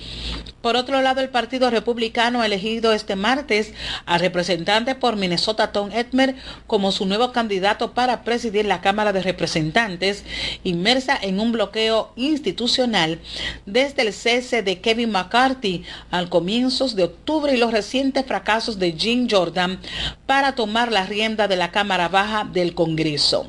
Por 0.65 0.77
otro 0.77 1.03
lado, 1.03 1.21
el 1.21 1.29
Partido 1.29 1.69
Republicano 1.69 2.41
ha 2.41 2.47
elegido 2.47 2.91
este 2.91 3.15
martes 3.15 3.71
al 4.07 4.19
representante 4.19 4.95
por 4.95 5.15
Minnesota 5.15 5.71
Tom 5.71 5.91
Edmer 5.91 6.33
como 6.65 6.91
su 6.91 7.05
nuevo 7.05 7.31
candidato 7.31 7.93
para 7.93 8.23
presidir 8.23 8.65
la 8.65 8.81
Cámara 8.81 9.13
de 9.13 9.21
Representantes, 9.21 10.23
inmersa 10.63 11.19
en 11.21 11.39
un 11.39 11.51
bloqueo 11.51 12.13
institucional 12.15 13.19
desde 13.67 14.01
el 14.01 14.11
cese 14.11 14.63
de 14.63 14.81
Kevin 14.81 15.11
McCarthy 15.11 15.83
al 16.09 16.29
comienzos 16.29 16.95
de 16.95 17.03
octubre 17.03 17.53
y 17.53 17.57
los 17.57 17.71
recientes 17.71 18.25
fracasos 18.25 18.79
de 18.79 18.93
Jim 18.93 19.27
Jordan 19.29 19.79
para 20.25 20.55
tomar 20.55 20.91
la 20.91 21.05
rienda 21.05 21.47
de 21.47 21.57
la 21.57 21.69
Cámara 21.69 22.09
Baja 22.09 22.43
del 22.43 22.73
Congreso. 22.73 23.45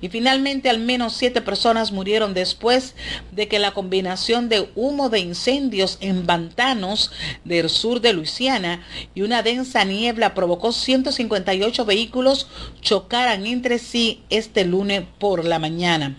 Y 0.00 0.08
finalmente 0.08 0.70
al 0.70 0.78
menos 0.78 1.14
siete 1.14 1.40
personas 1.40 1.92
murieron 1.92 2.34
después 2.34 2.94
de 3.32 3.48
que 3.48 3.58
la 3.58 3.72
combinación 3.72 4.48
de 4.48 4.70
humo 4.74 5.08
de 5.08 5.20
incendios 5.20 5.98
en 6.00 6.24
pantanos 6.24 7.10
del 7.44 7.68
sur 7.68 8.00
de 8.00 8.12
Luisiana 8.12 8.82
y 9.14 9.22
una 9.22 9.42
densa 9.42 9.84
niebla 9.84 10.34
provocó 10.34 10.72
158 10.72 11.84
vehículos 11.84 12.48
chocaran 12.80 13.46
entre 13.46 13.78
sí 13.78 14.22
este 14.30 14.64
lunes 14.64 15.02
por 15.18 15.44
la 15.44 15.58
mañana. 15.58 16.16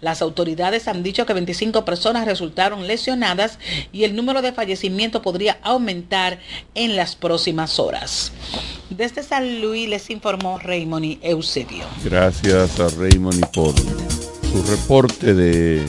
Las 0.00 0.22
autoridades 0.22 0.88
han 0.88 1.02
dicho 1.02 1.26
que 1.26 1.34
25 1.34 1.84
personas 1.84 2.24
resultaron 2.24 2.86
lesionadas 2.86 3.58
y 3.92 4.04
el 4.04 4.16
número 4.16 4.42
de 4.42 4.52
fallecimientos 4.52 5.22
podría 5.22 5.58
aumentar 5.62 6.38
en 6.74 6.96
las 6.96 7.16
próximas 7.16 7.78
horas. 7.78 8.32
Desde 8.90 9.22
San 9.22 9.60
Luis 9.60 9.86
les 9.88 10.08
informó 10.08 10.58
Raymond 10.58 11.18
Eusebio. 11.22 11.84
Gracias 12.02 12.80
a 12.80 12.88
Raymond 12.88 13.17
por 13.52 13.74
su 13.74 14.62
reporte 14.70 15.34
de 15.34 15.84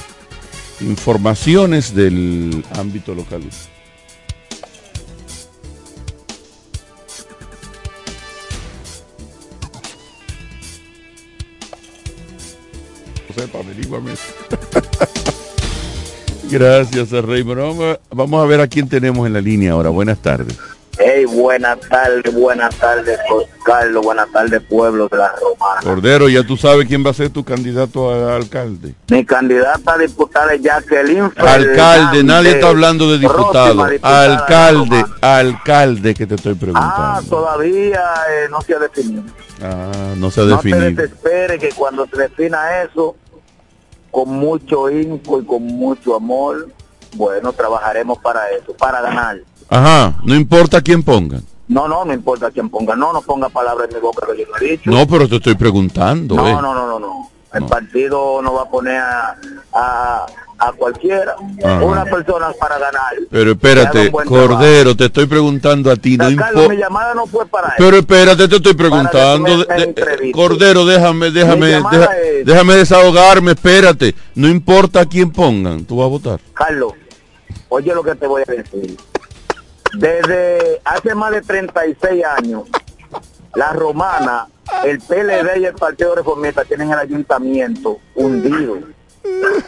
informaciones 0.82 1.94
del 1.94 2.64
ámbito 2.76 3.14
local. 3.14 3.44
Gracias, 16.52 17.12
Raymond. 17.12 17.98
vamos 18.10 18.44
a 18.44 18.46
ver 18.48 18.60
a 18.60 18.68
quién 18.68 18.90
tenemos 18.90 19.28
en 19.28 19.34
la 19.34 19.42
línea 19.42 19.74
ahora. 19.74 19.90
Buenas 19.90 20.20
tardes. 20.20 20.58
Hey, 21.02 21.24
buenas 21.24 21.80
tardes, 21.80 22.34
buenas 22.34 22.76
tardes, 22.76 23.18
Carlos, 23.64 24.04
buenas 24.04 24.30
tardes, 24.34 24.62
pueblo 24.64 25.08
de 25.08 25.18
la 25.18 25.32
Romana. 25.32 25.82
Cordero, 25.82 26.28
ya 26.28 26.44
tú 26.44 26.58
sabes 26.58 26.90
quién 26.90 27.06
va 27.06 27.12
a 27.12 27.14
ser 27.14 27.30
tu 27.30 27.46
candidato 27.46 28.12
a 28.12 28.36
alcalde. 28.36 28.96
Mi 29.10 29.26
candidata 29.26 29.94
a 29.94 29.98
diputada 29.98 30.54
es 30.54 30.62
Jacqueline 30.62 31.32
Alcalde, 31.38 32.22
nadie 32.26 32.52
está 32.52 32.68
hablando 32.68 33.10
de 33.10 33.18
diputado. 33.18 33.82
Alcalde, 34.02 35.06
alcalde 35.22 36.14
que 36.14 36.28
te 36.28 36.36
estoy 36.36 36.56
preguntando. 36.56 36.94
Ah, 36.98 37.22
todavía 37.30 38.04
eh, 38.32 38.48
no 38.52 38.62
se 38.62 38.76
ha 38.76 38.80
definido. 38.80 39.24
Ah, 39.62 40.14
no 40.18 40.30
se 40.30 40.42
ha 40.42 40.46
definido. 40.46 40.80
No 40.82 40.96
te 40.96 41.02
desespere 41.02 41.60
que 41.60 41.70
cuando 41.70 42.08
se 42.08 42.18
defina 42.18 42.82
eso, 42.82 43.16
con 44.12 44.30
mucho 44.32 44.90
info 44.90 45.40
y 45.40 45.46
con 45.46 45.64
mucho 45.64 46.14
amor, 46.16 46.68
Bueno, 47.16 47.54
trabajaremos 47.54 48.20
para 48.20 48.50
eso, 48.50 48.74
para 48.74 49.02
ganar. 49.02 49.38
Ajá, 49.70 50.20
no 50.24 50.36
importa 50.36 50.82
quién 50.82 51.04
pongan. 51.04 51.44
No, 51.68 51.88
no, 51.88 52.04
no 52.04 52.14
importa 52.14 52.50
quién 52.50 52.70
ponga. 52.70 52.96
No, 52.96 53.14
no 53.14 53.22
ponga 53.22 53.50
palabras 53.50 53.88
en 53.90 53.96
mi 53.96 54.02
boca 54.02 54.26
que 54.26 54.40
yo 54.42 54.46
no 54.50 54.58
he 54.58 54.72
dicho. 54.72 54.90
No, 54.90 55.08
pero 55.08 55.28
te 55.30 55.36
estoy 55.36 55.54
preguntando. 55.56 56.36
No, 56.36 56.48
eh. 56.48 56.54
no, 56.54 56.62
no, 56.74 56.88
no, 56.88 57.00
no. 57.00 57.30
El 57.54 57.66
partido 57.66 58.42
no 58.44 58.54
va 58.54 58.64
a 58.64 58.70
poner 58.70 58.98
a, 58.98 59.36
a, 59.74 60.26
a 60.60 60.72
cualquiera. 60.74 61.36
Ajá. 61.64 61.84
Una 61.84 62.06
persona 62.06 62.52
para 62.60 62.78
ganar. 62.80 63.14
Pero 63.30 63.52
espérate, 63.52 64.12
Cordero, 64.12 64.96
te 64.96 65.06
estoy 65.06 65.26
preguntando 65.28 65.92
a 65.92 65.96
ti, 65.96 66.16
no 66.18 66.26
Carlos, 66.26 66.40
importa. 66.48 66.70
mi 66.70 66.78
llamada 66.78 67.14
no 67.16 67.26
fue 67.28 67.46
para 67.48 67.74
Pero 67.78 67.90
eso. 67.90 68.00
espérate, 68.00 68.48
te 68.48 68.56
estoy 68.56 68.74
preguntando. 68.76 69.64
de- 69.66 69.94
de-. 69.94 70.32
Cordero, 70.32 70.86
déjame, 70.86 71.32
déjame, 71.32 71.68
deja- 71.68 72.18
es- 72.20 72.46
déjame 72.46 72.76
desahogarme, 72.76 73.52
espérate. 73.52 74.14
No 74.36 74.48
importa 74.48 75.06
quién 75.06 75.32
pongan, 75.32 75.86
tú 75.86 75.98
vas 75.98 76.06
a 76.06 76.10
votar. 76.10 76.40
Carlos, 76.54 76.94
oye 77.70 77.94
lo 77.96 78.04
que 78.04 78.14
te 78.16 78.28
voy 78.28 78.44
a 78.48 78.52
decir. 78.52 78.96
Desde 79.94 80.82
hace 80.86 81.16
más 81.16 81.32
de 81.32 81.42
36 81.42 82.24
años, 82.26 82.64
la 83.56 83.74
romana, 83.74 84.48
el 84.86 85.00
PLD 85.00 85.62
y 85.62 85.66
el 85.66 85.74
Partido 85.74 86.16
Reformista 86.16 86.64
tienen 86.64 86.92
el 86.92 87.00
ayuntamiento 87.00 88.00
hundido. 88.16 88.78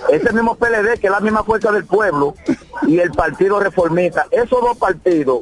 Ese 0.10 0.32
mismo 0.34 0.56
PLD, 0.56 1.00
que 1.00 1.08
es 1.08 1.12
la 1.12 1.20
misma 1.20 1.44
fuerza 1.44 1.72
del 1.72 1.86
pueblo, 1.86 2.36
y 2.84 3.00
el 3.00 3.12
Partido 3.12 3.60
Reformista, 3.60 4.28
esos 4.32 4.62
dos 4.62 4.78
partidos 4.78 5.42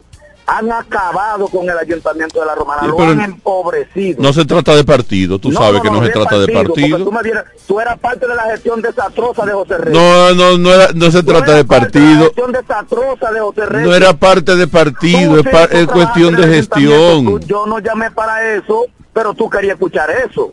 han 0.51 0.71
acabado 0.71 1.47
con 1.47 1.69
el 1.69 1.77
ayuntamiento 1.77 2.39
de 2.39 2.45
la 2.47 2.55
romana, 2.55 2.81
Sí, 2.81 2.87
lo 2.87 2.99
han 3.03 3.21
empobrecido. 3.21 4.19
No 4.21 4.33
se 4.33 4.45
trata 4.45 4.75
de 4.75 4.83
partido, 4.83 5.37
tú 5.37 5.51
sabes 5.51 5.79
que 5.81 5.91
no, 5.91 6.03
se 6.03 6.09
trata 6.09 6.39
de 6.39 6.51
partido. 6.51 6.97
Tú, 7.03 7.11
me 7.11 7.21
dieras- 7.21 7.45
tú 7.67 7.79
eras 7.79 7.99
parte 7.99 8.27
de 8.27 8.33
la 8.35 8.43
gestión 8.43 8.81
desastrosa 8.81 9.45
de 9.45 9.51
José 9.53 9.77
Reyes. 9.77 9.93
No, 10.01 10.33
no, 10.33 10.57
no, 10.57 10.71
era- 10.73 10.91
no 10.95 11.11
se 11.11 11.21
trata 11.21 11.53
de 11.53 11.65
partido. 11.65 12.23
gestión 12.25 12.51
desastrosa 12.51 13.31
de 13.31 13.39
José 13.39 13.65
Reyes. 13.67 13.87
No 13.87 13.93
era 13.95 14.13
parte 14.13 14.55
de 14.55 14.67
partido, 14.67 15.37
es, 15.37 15.43
Tú, 15.87 15.91
cuestión 15.93 16.35
de 16.35 16.47
gestión. 16.47 17.25
tú- 17.25 17.39
yo 17.41 17.65
no 17.67 17.77
llamé 17.79 18.09
para 18.09 18.53
eso, 18.55 18.85
pero 19.13 19.35
tú 19.35 19.49
querías 19.51 19.73
escuchar 19.75 20.09
eso. 20.09 20.51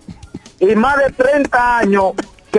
Y 0.60 0.74
más 0.74 0.96
de 0.98 1.10
30 1.12 1.78
años 1.78 2.12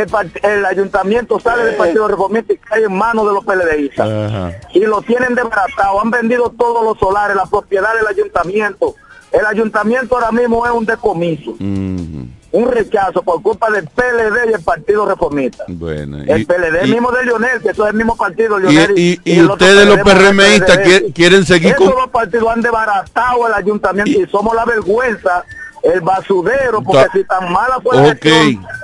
que 0.05 0.47
el, 0.47 0.65
ayuntamiento 0.65 1.39
sale 1.39 1.63
del 1.65 1.75
Partido 1.75 2.07
Reformista 2.07 2.53
y 2.53 2.57
cae 2.57 2.83
en 2.83 2.93
manos 2.93 3.25
de 3.27 3.33
los 3.33 3.45
PLDistas. 3.45 4.53
Y 4.73 4.81
lo 4.81 5.01
tienen 5.01 5.33
desbaratado, 5.33 6.01
han 6.01 6.11
vendido 6.11 6.53
todos 6.57 6.83
los 6.83 6.97
solares, 6.99 7.35
la 7.35 7.45
propiedad 7.45 7.95
del 7.95 8.07
ayuntamiento. 8.07 8.95
El 9.31 9.45
ayuntamiento 9.45 10.15
ahora 10.15 10.31
mismo 10.31 10.65
es 10.65 10.71
un 10.71 10.85
decomiso, 10.85 11.51
un 11.59 12.71
rechazo 12.71 13.21
por 13.23 13.41
culpa 13.41 13.69
del 13.69 13.85
PLD 13.87 14.49
y 14.49 14.53
el 14.53 14.61
Partido 14.63 15.05
Reformista. 15.05 15.65
Bueno, 15.67 16.19
El 16.25 16.45
PLD 16.45 16.85
y- 16.87 16.91
mismo 16.91 17.11
de 17.11 17.25
Lionel, 17.25 17.61
que 17.61 17.69
eso 17.69 17.83
es 17.85 17.91
el 17.91 17.97
mismo 17.97 18.15
partido, 18.15 18.57
y, 18.59 18.61
Lionel. 18.63 18.93
y- 18.97 19.19
y 19.25 19.41
ustedes 19.43 19.85
los 19.85 19.99
PRMistas 19.99 20.79
quieren 21.13 21.45
seguir 21.45 21.73
Esos 21.73 21.89
con... 21.89 21.95
dos 21.97 22.09
partidos 22.09 22.49
han 22.53 22.61
desbaratado 22.61 23.47
el 23.47 23.53
ayuntamiento 23.53 24.11
y, 24.21 24.25
somos 24.27 24.55
la 24.55 24.63
vergüenza, 24.63 25.43
el 25.83 26.01
basudero, 26.01 26.81
porque 26.81 27.05
Ta- 27.05 27.11
si 27.13 27.23
tan 27.23 27.51
mala 27.51 27.79
fue 27.81 27.95
la 27.97 28.13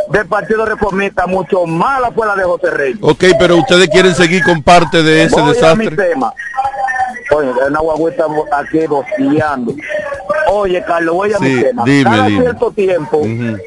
del 0.10 0.28
Partido 0.28 0.66
Reformista, 0.66 1.26
mucho 1.28 1.66
mala 1.66 2.12
fue 2.12 2.26
la 2.28 2.36
de 2.36 2.44
José 2.44 2.70
Reyes. 2.70 3.00
Ok, 3.02 3.24
pero 3.40 3.58
ustedes 3.58 3.90
quieren 3.90 4.14
seguir 4.16 4.44
con 4.44 4.62
parte 4.62 5.02
de 5.04 5.24
ese 5.24 5.36
Voy 5.36 5.44
a 5.44 5.46
mi 5.46 5.54
desastre. 5.86 5.96
tema. 5.96 6.34
Oye, 7.36 7.52
una 7.68 7.80
guagüita 7.80 8.26
aquí 8.52 8.86
boceando. 8.86 9.74
Oye, 10.52 10.84
Carlos, 10.84 11.16
voy 11.16 11.34
a 11.34 11.40
mi 11.40 11.48
Sí, 11.56 11.62
tema. 11.64 11.84
dime, 11.86 12.04
Cada 12.10 12.26
dime. 12.28 12.42
cierto 12.42 12.72
tiempo 12.72 13.18
Ujú. 13.18 13.58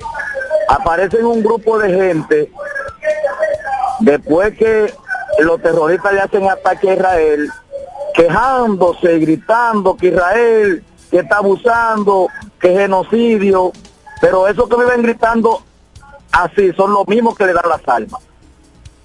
aparecen 0.69 1.25
un 1.27 1.43
grupo 1.43 1.79
de 1.79 1.93
gente 1.93 2.51
después 4.01 4.57
que 4.57 4.93
los 5.41 5.61
terroristas 5.63 6.13
le 6.13 6.21
hacen 6.21 6.49
ataque 6.49 6.91
a 6.91 6.95
Israel, 6.95 7.51
quejándose, 8.15 9.19
gritando 9.19 9.97
que 9.97 10.09
Israel 10.09 10.85
que 11.11 11.19
está 11.21 11.37
abusando, 11.39 12.29
que 12.67 12.81
genocidio, 12.81 13.73
pero 14.21 14.49
esos 14.49 14.69
que 14.69 14.77
viven 14.77 15.03
gritando 15.03 15.63
así 16.33 16.73
son 16.73 16.93
los 16.93 17.07
mismos 17.07 17.37
que 17.37 17.47
le 17.47 17.53
dan 17.53 17.69
las 17.69 17.87
armas 17.87 18.21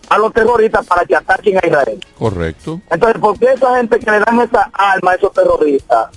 a 0.10 0.18
los 0.18 0.34
terroristas 0.34 0.86
para 0.86 1.06
que 1.06 1.16
ataquen 1.16 1.58
a 1.58 1.68
Israel. 1.68 2.00
Correcto. 2.18 2.82
Entonces, 2.90 3.22
¿por 3.22 3.38
qué 3.40 3.54
esa 3.54 3.78
gente 3.78 4.00
que 4.00 4.12
le 4.12 4.20
dan 4.20 4.42
esa 4.42 4.70
arma 4.74 5.12
a 5.12 5.16
esos 5.16 5.32
terroristas 5.32 6.10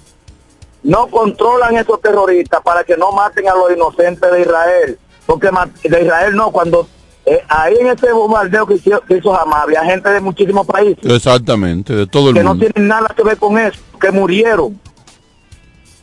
no 0.82 1.06
controlan 1.06 1.76
esos 1.76 2.00
terroristas 2.00 2.60
para 2.62 2.82
que 2.82 2.96
no 2.96 3.12
maten 3.12 3.48
a 3.48 3.54
los 3.54 3.70
inocentes 3.70 4.32
de 4.32 4.40
Israel? 4.40 4.98
Porque 5.26 5.50
de 5.84 6.02
Israel 6.02 6.34
no, 6.34 6.50
cuando 6.50 6.88
eh, 7.26 7.42
ahí 7.48 7.76
en 7.78 7.88
ese 7.88 8.10
bombardeo 8.10 8.66
que 8.66 8.74
hizo, 8.74 9.00
que 9.02 9.18
hizo 9.18 9.38
Hamas 9.38 9.62
había 9.64 9.84
gente 9.84 10.08
de 10.10 10.20
muchísimos 10.20 10.66
países 10.66 11.04
Exactamente, 11.04 11.94
de 11.94 12.06
todo 12.06 12.30
el 12.30 12.34
que 12.34 12.42
no 12.42 12.50
mundo. 12.54 12.66
tienen 12.66 12.88
nada 12.88 13.14
que 13.14 13.22
ver 13.22 13.36
con 13.36 13.58
eso, 13.58 13.80
que 14.00 14.10
murieron. 14.10 14.80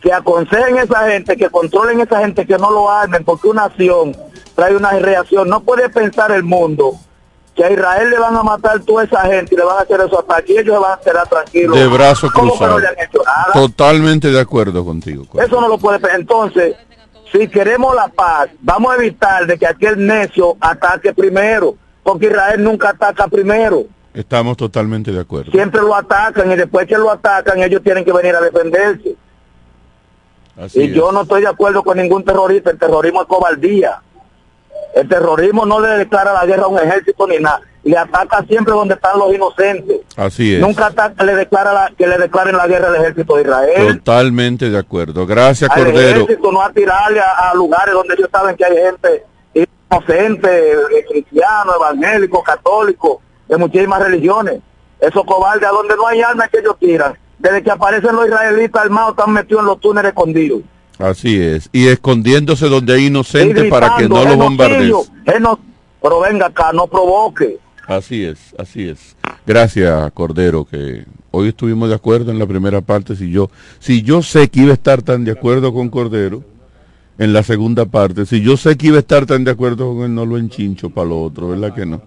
Que 0.02 0.12
aconsejen 0.12 0.80
a 0.80 0.84
esa 0.84 1.08
gente, 1.10 1.38
que 1.38 1.49
controlen 1.49 1.99
a 1.99 2.04
esa 2.04 2.20
gente, 2.20 2.45
que 2.45 2.58
no 2.58 2.72
lo 2.72 2.89
armen, 2.89 3.24
porque 3.24 3.47
una 3.47 3.66
acción 3.66 4.16
trae 4.56 4.76
una 4.76 4.91
reacción. 4.91 5.47
No 5.47 5.62
puede 5.62 5.89
pensar 5.89 6.32
el 6.32 6.43
mundo 6.43 6.99
que 7.56 7.64
a 7.66 7.72
Israel 7.72 8.10
le 8.10 8.18
van 8.18 8.36
a 8.36 8.43
matar 8.43 8.80
toda 8.80 9.04
esa 9.04 9.22
gente 9.22 9.54
y 9.54 9.58
le 9.58 9.64
van 9.64 9.78
a 9.78 9.82
hacer 9.82 9.99
eso 9.99 10.20
hasta 10.20 10.38
aquí, 10.38 10.58
ellos 10.58 10.80
van 10.80 10.93
a 10.93 11.02
quedar 11.02 11.28
tranquilos. 11.28 11.78
De 11.78 11.88
brazo 11.88 12.30
¿Cómo 12.34 12.54
que 12.54 12.58
cruzado. 12.58 12.72
no 12.74 12.80
le 12.80 12.88
han 12.88 12.99
hecho 12.99 13.22
nada? 13.24 13.52
Totalmente 13.54 14.30
de 14.30 14.39
acuerdo 14.39 14.86
contigo. 14.86 15.26
Eso 15.34 15.60
no 15.60 15.68
lo 15.68 15.78
puede 15.78 15.99
pensar. 15.99 16.20
Entonces, 16.20 16.76
si 17.32 17.47
queremos 17.47 17.93
la 17.95 18.08
paz, 18.08 18.49
vamos 18.62 18.93
a 18.93 18.97
evitar 18.97 19.45
de 19.45 19.58
que 19.58 19.68
aquel 19.68 20.06
necio 20.06 20.56
ataque 20.60 21.14
primero, 21.14 21.76
porque 22.04 22.28
Israel 22.28 22.64
nunca 22.64 22.89
ataca 22.89 23.28
primero. 23.28 23.86
Estamos 24.14 24.58
totalmente 24.58 25.12
de 25.12 25.22
acuerdo. 25.22 25.52
Siempre 25.52 25.82
lo 25.82 25.95
atacan 25.95 26.52
y 26.52 26.56
después 26.56 26.86
que 26.88 26.97
lo 26.97 27.10
atacan 27.10 27.62
ellos 27.64 27.82
tienen 27.82 28.04
que 28.04 28.12
venir 28.12 28.36
a 28.36 28.41
defenderse. 28.41 29.16
Así 30.62 30.80
y 30.82 30.84
es. 30.86 30.93
yo 30.93 31.12
no 31.12 31.22
estoy 31.24 31.41
de 31.41 31.47
acuerdo 31.47 31.84
con 31.84 31.97
ningún 31.97 32.24
terrorista, 32.24 32.70
el 32.72 32.78
terrorismo 32.80 33.22
es 33.22 33.28
cobardía. 33.28 34.01
El 34.93 35.07
terrorismo 35.07 35.66
no 35.66 35.80
le 35.80 35.88
declara 35.89 36.34
la 36.34 36.45
guerra 36.45 36.64
a 36.64 36.68
un 36.68 36.78
ejército 36.78 37.26
ni 37.26 37.38
nada, 37.38 37.62
le 37.84 37.97
ataca 37.97 38.43
siempre 38.43 38.74
donde 38.74 38.95
están 38.95 39.18
los 39.18 39.34
inocentes. 39.34 40.01
Así 40.18 40.55
es. 40.55 40.62
Nunca 40.62 40.88
ataca, 40.88 41.24
le 41.24 41.34
declara 41.36 41.72
la- 41.74 41.91
que 41.97 42.05
le 42.05 42.18
declaren 42.18 42.57
la 42.57 42.68
guerra 42.68 42.89
al 42.89 42.95
ejército 42.97 43.38
de 43.38 43.41
Israel. 43.43 43.97
Totalmente 43.99 44.70
de 44.70 44.78
acuerdo. 44.78 45.26
Gracias, 45.26 45.72
al 45.72 45.86
Cordero. 45.86 46.22
ejército, 46.24 46.51
no 46.51 46.62
a 46.62 46.72
tirarle 46.74 47.22
a, 47.22 47.51
a 47.51 47.55
lugares 47.55 47.93
donde 47.93 48.14
ellos 48.16 48.28
saben 48.32 48.55
que 48.57 48.66
hay 48.66 48.76
gente 48.76 49.24
inocente, 49.53 50.72
eh, 50.74 51.05
cristiano, 51.09 51.74
evangélico, 51.76 52.43
católico, 52.43 53.22
de 53.47 53.57
muchísimas 53.57 54.01
religiones. 54.01 54.59
Esos 54.99 55.24
cobardes 55.26 55.68
a 55.68 55.72
donde 55.72 55.95
no 55.95 56.05
hay 56.07 56.22
armas 56.22 56.49
que 56.49 56.59
ellos 56.59 56.76
tiran. 56.80 57.18
Desde 57.42 57.64
que 57.64 57.72
aparecen 57.72 58.16
los 58.16 58.28
israelitas 58.28 58.84
armados 58.84 59.12
están 59.12 59.34
metidos 59.34 59.62
en 59.62 59.68
los 59.68 59.80
túneles 59.80 60.10
escondidos. 60.10 60.62
Así 61.00 61.42
es. 61.42 61.70
Y 61.72 61.88
escondiéndose 61.88 62.68
donde 62.68 62.94
hay 62.94 63.08
inocentes 63.08 63.70
para 63.70 63.96
que 63.98 64.08
no 64.08 64.24
los 64.24 64.38
bombardeen. 64.38 64.94
Pero 66.02 66.20
venga 66.20 66.48
acá, 66.48 66.72
no 66.74 66.88
provoque. 66.88 67.60
Así 67.88 68.24
es, 68.24 68.56
así 68.58 68.88
es. 68.88 69.16
Gracias, 69.46 70.12
Cordero, 70.14 70.66
que 70.66 71.06
hoy 71.32 71.50
estuvimos 71.50 71.89
de 71.89 71.96
acuerdo 71.96 72.32
en 72.32 72.39
la 72.39 72.46
primera 72.46 72.82
parte. 72.82 73.16
Si 73.16 73.32
yo, 73.32 73.50
si 73.80 74.02
yo 74.04 74.22
sé 74.22 74.50
que 74.50 74.62
iba 74.62 74.72
a 74.72 74.76
estar 74.76 75.02
tan 75.02 75.26
de 75.26 75.32
acuerdo 75.32 75.74
con 75.74 75.89
Cordero 75.89 76.44
en 77.18 77.34
la 77.34 77.44
segunda 77.44 77.86
parte, 77.86 78.26
si 78.26 78.42
yo 78.42 78.56
sé 78.56 78.78
que 78.78 78.88
iba 78.88 78.98
a 78.98 79.02
estar 79.02 79.26
tan 79.26 79.44
de 79.44 79.52
acuerdo 79.52 79.94
con 79.96 80.06
él, 80.06 80.16
no 80.16 80.26
lo 80.26 80.38
enchincho 80.38 80.92
para 80.92 81.10
lo 81.10 81.22
otro, 81.22 81.50
¿verdad 81.50 81.74
que 81.74 81.86
no? 81.86 82.02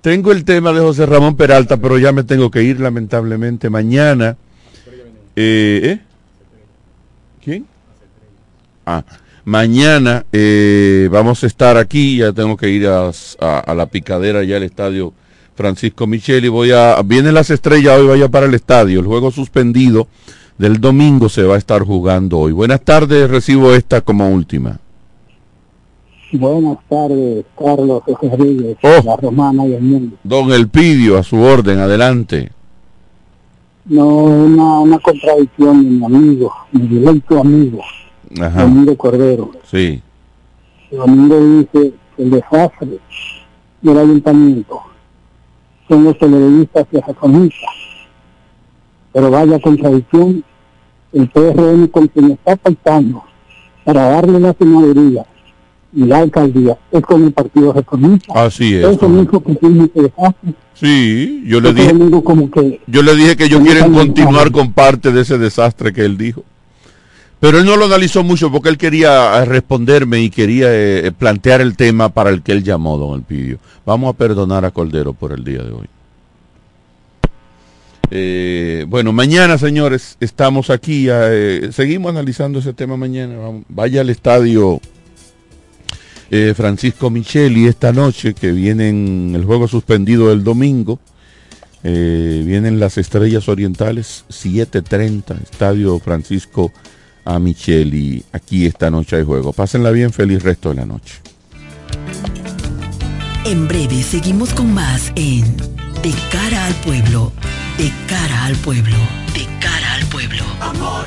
Tengo 0.00 0.30
el 0.30 0.44
tema 0.44 0.72
de 0.72 0.80
José 0.80 1.06
Ramón 1.06 1.36
Peralta, 1.36 1.76
pero 1.76 1.98
ya 1.98 2.12
me 2.12 2.22
tengo 2.22 2.50
que 2.50 2.62
ir 2.62 2.78
lamentablemente 2.80 3.70
mañana. 3.70 4.36
Eh, 5.40 5.80
¿eh? 5.84 6.00
¿Quién? 7.44 7.64
Ah, 8.84 9.04
mañana 9.44 10.24
eh, 10.32 11.08
vamos 11.12 11.44
a 11.44 11.46
estar 11.46 11.76
aquí, 11.76 12.16
ya 12.16 12.32
tengo 12.32 12.56
que 12.56 12.68
ir 12.70 12.88
a, 12.88 13.08
a- 13.40 13.58
a 13.60 13.74
la 13.76 13.86
picadera 13.86 14.42
ya 14.42 14.56
al 14.56 14.64
estadio 14.64 15.12
Francisco 15.54 16.08
Micheli, 16.08 16.48
voy 16.48 16.72
a, 16.72 17.00
vienen 17.04 17.34
las 17.34 17.50
estrellas 17.50 17.98
hoy, 18.00 18.08
vaya 18.08 18.28
para 18.28 18.46
el 18.46 18.54
estadio, 18.54 18.98
el 18.98 19.06
juego 19.06 19.30
suspendido 19.30 20.08
del 20.56 20.80
domingo 20.80 21.28
se 21.28 21.44
va 21.44 21.54
a 21.54 21.58
estar 21.58 21.82
jugando 21.82 22.38
hoy. 22.38 22.50
Buenas 22.52 22.80
tardes, 22.80 23.30
recibo 23.30 23.72
esta 23.74 24.00
como 24.00 24.28
última. 24.28 24.80
Buenas 26.32 26.78
tardes, 26.88 27.44
Carlos 27.56 28.02
José 28.04 28.36
Rodríguez, 28.36 28.76
Oh. 28.82 29.02
la 29.04 29.16
romana 29.16 29.66
y 29.66 29.74
el 29.74 29.82
mundo. 29.82 30.16
Don 30.24 30.50
Elpidio, 30.52 31.16
a 31.16 31.22
su 31.22 31.36
orden, 31.40 31.78
adelante. 31.78 32.50
No 33.88 34.06
una, 34.06 34.80
una 34.80 34.98
contradicción 34.98 35.82
de 35.82 35.90
mi 35.90 36.04
amigo, 36.04 36.52
mi 36.72 36.86
directo 36.86 37.40
amigo, 37.40 37.80
Ajá, 38.40 38.62
Domingo 38.62 38.96
Cordero. 38.96 39.50
sí, 39.64 40.02
Domingo 40.90 41.38
dice 41.40 41.94
que 42.16 42.22
el 42.22 42.30
desastre 42.30 42.98
del 43.80 43.98
ayuntamiento 43.98 44.80
son 45.88 46.04
los 46.04 46.16
periodistas 46.18 46.86
y 46.92 47.00
reformistas. 47.00 47.70
Pero 49.12 49.30
vaya 49.30 49.58
contradicción, 49.60 50.44
el 51.12 51.28
PRM 51.30 51.86
con 51.88 52.08
quien 52.08 52.32
está 52.32 52.56
faltando 52.58 53.22
para 53.84 54.02
darle 54.10 54.38
la 54.38 54.52
señoría 54.52 55.24
y 55.92 56.04
la 56.04 56.18
alcaldía 56.18 56.76
es 56.92 57.02
con 57.02 57.24
el 57.24 57.32
Partido 57.32 57.72
Reformista. 57.72 58.32
Así 58.34 58.74
es. 58.74 58.84
Eso 58.84 59.08
mismo 59.08 59.42
que 59.42 59.54
tiene 59.54 59.88
que. 59.88 60.12
Sí, 60.74 61.42
yo 61.46 61.60
le 61.60 61.72
dije, 61.72 61.92
como 62.22 62.50
que 62.50 62.80
yo 62.86 63.02
le 63.02 63.16
dije 63.16 63.36
que 63.36 63.44
ellos 63.44 63.62
quieren 63.62 63.92
continuar 63.92 64.52
con 64.52 64.72
parte 64.72 65.10
de 65.10 65.22
ese 65.22 65.38
desastre 65.38 65.92
que 65.92 66.04
él 66.04 66.16
dijo. 66.16 66.44
Pero 67.40 67.58
él 67.58 67.64
no 67.64 67.76
lo 67.76 67.84
analizó 67.86 68.24
mucho 68.24 68.50
porque 68.50 68.68
él 68.68 68.78
quería 68.78 69.40
eh, 69.40 69.44
responderme 69.44 70.20
y 70.20 70.28
quería 70.30 70.66
eh, 70.70 71.12
plantear 71.16 71.60
el 71.60 71.76
tema 71.76 72.08
para 72.08 72.30
el 72.30 72.42
que 72.42 72.52
él 72.52 72.64
llamó, 72.64 72.98
don 72.98 73.18
Elpidio. 73.18 73.58
Vamos 73.86 74.10
a 74.12 74.16
perdonar 74.16 74.64
a 74.64 74.72
Cordero 74.72 75.12
por 75.12 75.32
el 75.32 75.44
día 75.44 75.62
de 75.62 75.70
hoy. 75.70 75.86
Eh, 78.10 78.86
bueno, 78.88 79.12
mañana, 79.12 79.58
señores, 79.58 80.16
estamos 80.20 80.70
aquí. 80.70 81.06
eh, 81.10 81.68
seguimos 81.72 82.10
analizando 82.10 82.58
ese 82.58 82.72
tema 82.72 82.96
mañana. 82.96 83.36
Vaya 83.68 84.00
al 84.00 84.10
estadio 84.10 84.80
eh, 86.30 86.52
Francisco 86.56 87.10
Micheli 87.10 87.66
esta 87.66 87.92
noche, 87.92 88.34
que 88.34 88.52
vienen 88.52 89.32
el 89.34 89.44
juego 89.44 89.68
suspendido 89.68 90.32
el 90.32 90.44
domingo. 90.44 90.98
Eh, 91.84 92.42
vienen 92.44 92.80
las 92.80 92.98
Estrellas 92.98 93.48
Orientales, 93.48 94.24
7.30, 94.28 95.42
Estadio 95.42 95.98
Francisco 96.00 96.72
a 97.24 97.38
Micheli. 97.38 98.24
Aquí 98.32 98.66
esta 98.66 98.90
noche 98.90 99.16
hay 99.16 99.24
juego. 99.24 99.52
Pásenla 99.52 99.90
bien, 99.90 100.12
feliz 100.12 100.42
resto 100.42 100.70
de 100.70 100.74
la 100.76 100.86
noche. 100.86 101.14
En 103.44 103.68
breve 103.68 104.02
seguimos 104.02 104.52
con 104.52 104.74
más 104.74 105.10
en 105.14 105.56
De 106.02 106.12
cara 106.30 106.66
al 106.66 106.74
pueblo, 106.74 107.32
de 107.78 107.90
cara 108.06 108.44
al 108.44 108.56
pueblo, 108.56 108.96
de 109.32 109.46
cara 109.60 109.94
al 109.94 110.04
pueblo. 110.06 110.44
Amor 110.60 111.06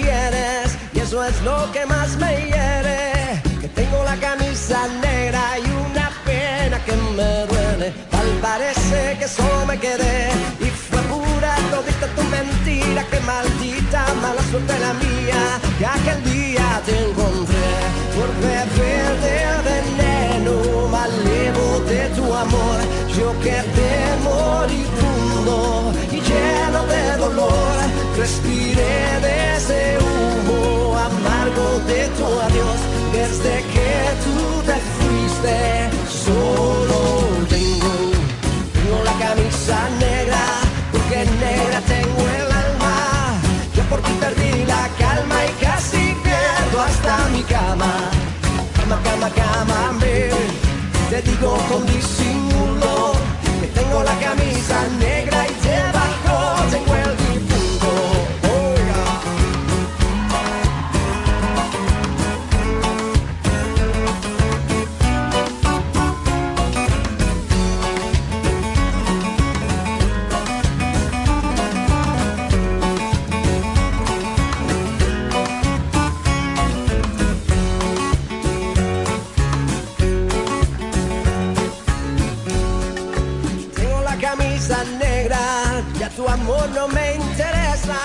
Y 0.00 1.00
eso 1.00 1.24
es 1.24 1.42
lo 1.42 1.70
que 1.72 1.84
más 1.86 2.16
me 2.18 2.36
hiere. 2.36 3.42
Que 3.60 3.68
tengo 3.68 4.04
la 4.04 4.16
camisa 4.16 4.86
negra 5.02 5.58
y 5.58 5.90
una 5.90 6.10
pena 6.24 6.78
que 6.84 6.92
me 6.92 7.46
duele. 7.46 7.92
Tal 8.10 8.28
parece 8.40 9.16
que 9.18 9.26
solo 9.26 9.66
me 9.66 9.78
quedé 9.78 10.30
y 10.60 10.66
fue 10.66 11.00
pura 11.02 11.56
todita 11.70 12.06
tu 12.14 12.22
mentira. 12.24 13.04
Que 13.10 13.20
maldita 13.20 14.06
mala 14.22 14.42
suerte 14.50 14.78
la 14.78 14.92
mía 14.94 15.60
que 15.78 15.86
aquel 15.86 16.22
te 16.84 16.92
encontré 16.92 17.70
por 18.14 18.28
beber 18.40 19.10
del 19.26 19.58
veneno 19.72 20.88
malevo 20.88 21.80
de 21.88 22.08
tu 22.16 22.24
amor. 22.34 22.78
Yo 23.18 23.28
quedé 23.40 23.96
moribundo 24.22 25.92
y 26.10 26.20
lleno 26.20 26.80
de 26.86 27.16
dolor. 27.16 27.76
Respiré 28.16 29.20
de 29.22 29.56
ese 29.56 29.98
humo 29.98 30.96
amargo 30.96 31.80
de 31.86 32.08
tu 32.16 32.26
adiós. 32.46 32.78
Desde 33.12 33.54
que 33.74 33.92
tú 34.24 34.36
te 34.68 34.76
fuiste, 34.96 35.90
solo 36.26 37.00
tengo 37.48 37.88
la 39.04 39.12
camisa 39.26 39.78
negra, 39.98 40.37
Cama, 48.88 49.02
cama, 49.02 49.28
cama, 49.28 49.98
te 51.10 51.20
digo 51.20 51.58
con 51.68 51.84
disimulo 51.84 53.12
que 53.60 53.66
tengo 53.66 54.02
la 54.02 54.18
camisa 54.18 54.88
negra 54.98 55.46
y 55.46 55.52
debajo 55.62 56.47
tengo 56.47 56.47
tu 86.18 86.28
amor 86.28 86.68
no 86.74 86.88
me 86.88 87.14
interesa. 87.14 87.96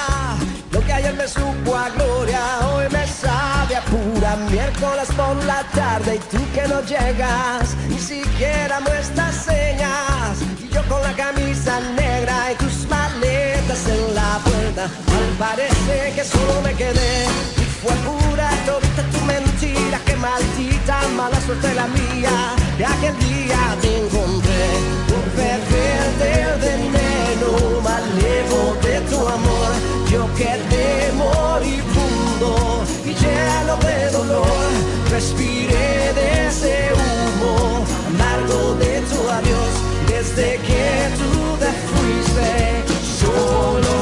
Lo 0.72 0.80
que 0.86 0.94
ayer 0.94 1.16
me 1.16 1.28
supo 1.28 1.76
a 1.76 1.90
gloria, 1.90 2.42
hoy 2.70 2.86
me 2.92 3.08
sabe 3.08 3.76
a 3.76 3.82
pura 3.86 4.36
miércoles 4.52 5.10
por 5.18 5.36
la 5.46 5.64
tarde 5.74 6.16
y 6.18 6.20
tú 6.32 6.40
que 6.54 6.68
no 6.68 6.80
llegas, 6.82 7.76
ni 7.90 7.98
siquiera 7.98 8.80
muestras 8.82 9.34
señas. 9.50 10.38
Y 10.64 10.68
yo 10.70 10.82
con 10.88 11.02
la 11.02 11.14
camisa 11.14 11.80
negra 12.02 12.52
y 12.52 12.56
tus 12.64 12.88
maletas 12.88 13.82
en 13.88 14.14
la 14.14 14.32
puerta, 14.46 14.84
al 14.84 15.30
parece 15.40 16.14
que 16.16 16.24
solo 16.24 16.62
me 16.62 16.74
quedé. 16.76 17.26
Y 17.62 17.66
fue 17.82 17.94
pura 18.08 18.48
todita 18.68 19.04
tu 19.14 19.22
mentira, 19.26 19.98
que 20.06 20.16
maldita 20.18 20.96
mala 21.18 21.42
suerte 21.42 21.74
la 21.74 21.88
mía, 21.88 22.36
que 22.78 22.86
aquel 22.86 23.18
día 23.28 23.62
te 23.82 23.90
encontré 24.02 24.66
por 25.10 25.26
beber 25.36 26.60
del 26.62 27.13
veneno 27.54 27.82
malevo 27.82 28.76
de 28.82 29.02
tu 29.10 29.20
amor. 29.28 29.72
Yo 30.12 30.28
quedé 30.36 31.12
moribundo 31.14 32.84
y 33.06 33.14
lleno 33.14 33.78
de 33.78 34.10
dolor. 34.12 34.70
Respiré 35.12 36.14
de 36.14 36.48
ese 36.48 36.90
humo 36.94 37.86
amargo 38.08 38.76
de 38.76 39.02
tu 39.02 39.30
adiós. 39.30 39.74
Desde 40.08 40.58
que 40.68 41.10
tú 41.20 41.58
te 41.60 41.72
fuiste, 41.90 42.84
solo 43.22 43.94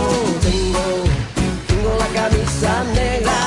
tengo, 0.41 0.85
tengo 1.67 1.91
la 1.99 2.07
camisa 2.19 2.83
negra, 2.93 3.40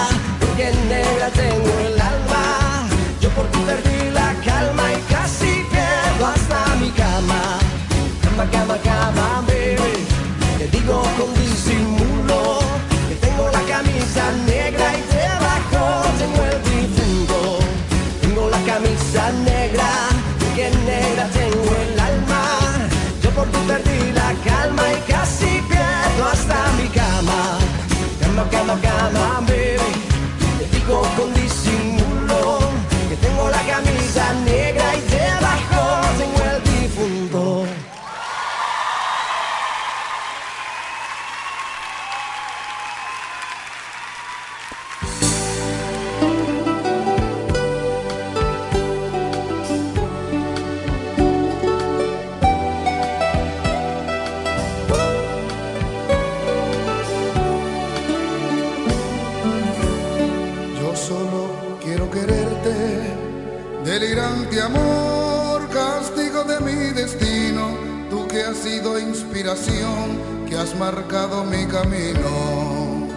inspiración, 69.34 70.46
que 70.48 70.56
has 70.56 70.76
marcado 70.76 71.42
mi 71.42 71.66
camino. 71.66 73.08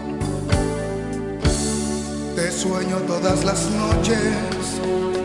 Te 2.35 2.51
sueño 2.51 2.97
todas 3.05 3.45
las 3.45 3.69
noches, 3.69 4.33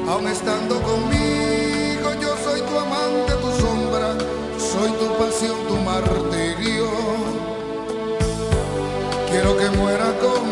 aun 0.07 0.28
estando 0.28 0.82
conmigo, 0.82 2.12
yo 2.20 2.36
soy 2.45 2.61
tu 2.61 2.78
amante, 2.78 3.32
tu 3.40 3.51
sombra, 3.62 4.18
soy 4.59 4.90
tu 5.01 5.16
pasión, 5.16 5.57
tu 5.66 5.76
martirio. 5.76 6.90
Quiero 9.30 9.57
que 9.57 9.70
muera 9.70 10.12
conmigo 10.20 10.52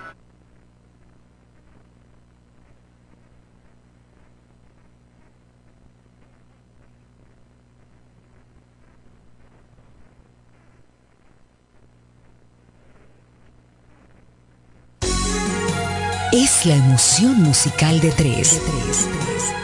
Es 16.61 16.67
la 16.67 16.75
emoción 16.75 17.41
musical 17.41 17.99
de 18.01 18.11
tres. 18.11 18.61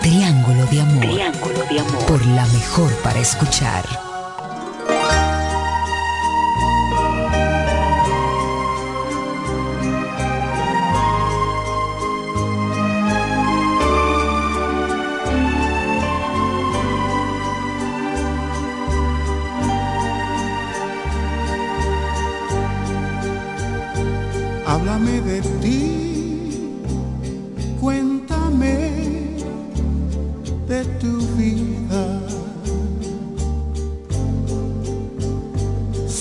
Triángulo 0.02 0.66
de 0.66 0.82
amor. 0.82 1.06
Triángulo 1.06 1.64
de 1.70 1.80
amor. 1.80 2.06
Por 2.08 2.26
la 2.26 2.44
mejor 2.48 2.92
para 3.04 3.20
escuchar. 3.20 3.86
Háblame 24.66 25.22
de 25.22 25.42
ti, 25.62 25.87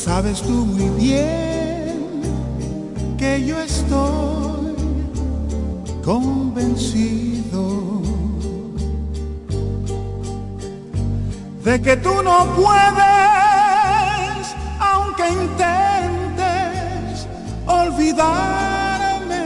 Sabes 0.07 0.41
tú 0.41 0.53
muy 0.53 0.89
bien 1.05 2.23
que 3.19 3.45
yo 3.45 3.61
estoy 3.61 4.77
convencido 6.05 8.03
de 11.65 11.83
que 11.83 11.97
tú 11.97 12.23
no 12.23 12.47
puedes, 12.55 12.87
aunque 14.79 15.29
intentes 15.29 17.27
olvidarme, 17.67 19.43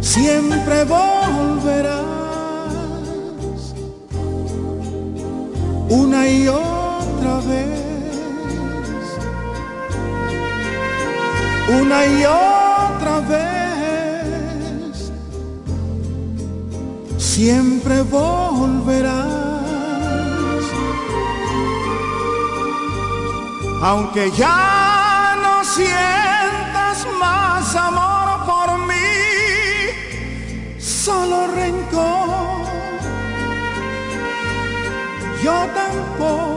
siempre 0.00 0.82
volverás 0.82 2.02
una 5.88 6.28
y 6.28 6.48
otra 6.48 6.69
una 11.80 12.06
y 12.06 12.24
otra 12.24 13.20
vez, 13.28 15.12
siempre 17.16 18.02
volverás, 18.02 19.28
aunque 23.82 24.30
ya 24.32 25.36
no 25.42 25.64
sientas 25.64 27.06
más 27.18 27.76
amor 27.76 28.46
por 28.46 28.78
mí, 28.86 28.94
solo 30.78 31.46
rencor. 31.54 32.60
Yo 35.42 35.66
tampoco 35.74 36.49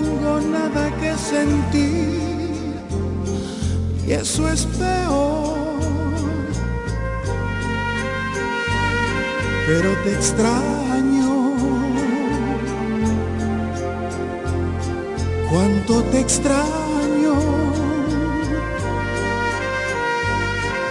tengo 0.00 0.40
nada 0.40 0.90
que 1.00 1.16
sentir 1.16 2.20
y 4.06 4.12
eso 4.12 4.48
es 4.48 4.64
peor. 4.66 5.58
Pero 9.66 9.90
te 10.04 10.12
extraño, 10.14 11.52
cuánto 15.50 16.02
te 16.10 16.20
extraño. 16.20 17.34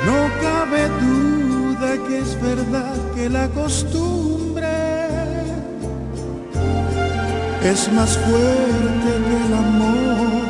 No 0.08 0.20
cabe 0.42 0.82
duda 1.02 1.90
que 2.08 2.20
es 2.20 2.42
verdad 2.42 2.96
que 3.16 3.30
la 3.30 3.48
costumbre 3.50 4.37
es 7.72 7.92
más 7.92 8.18
fuerte 8.18 9.12
que 9.28 9.46
el 9.46 9.54
amor. 9.54 10.47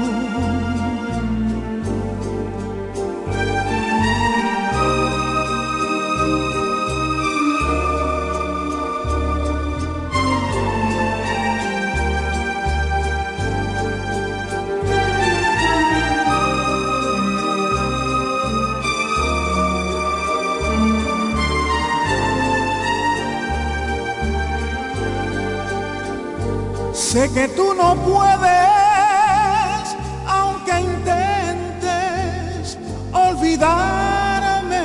Sé 27.18 27.26
que 27.34 27.47
tú 27.47 27.74
no 27.74 27.95
puedes, 27.95 29.88
aunque 30.28 30.82
intentes 30.82 32.78
olvidarme. 33.11 34.84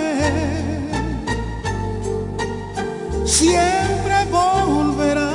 Siempre 3.26 4.24
volverás 4.30 5.32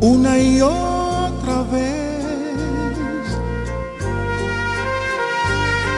una 0.00 0.38
y 0.38 0.62
otra 0.62 1.64
vez, 1.70 3.26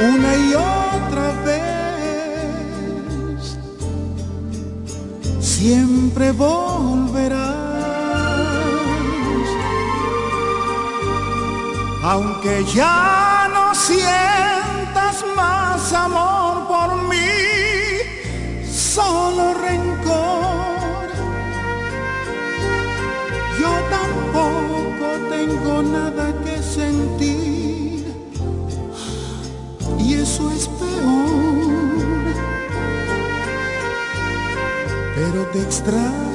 una 0.01 0.37
y 0.37 0.55
otra 0.55 1.31
vez. 1.45 1.55
siempre 5.41 6.33
volverás. 6.33 6.64
Aunque 12.47 12.73
ya 12.75 13.49
no 13.55 13.75
sientas 13.75 15.25
más 15.35 15.95
amor 15.95 16.69
por 16.69 17.09
mí, 17.09 18.67
solo 18.71 19.55
rencor. 19.55 21.09
Yo 23.59 23.71
tampoco 23.89 25.07
tengo 25.31 25.83
nada 25.85 26.35
que 26.45 26.63
sentir 26.63 28.13
y 29.99 30.15
eso 30.15 30.51
es 30.51 30.69
peor. 30.69 31.65
pero 35.17 35.47
te 35.47 35.63
extraño. 35.63 36.35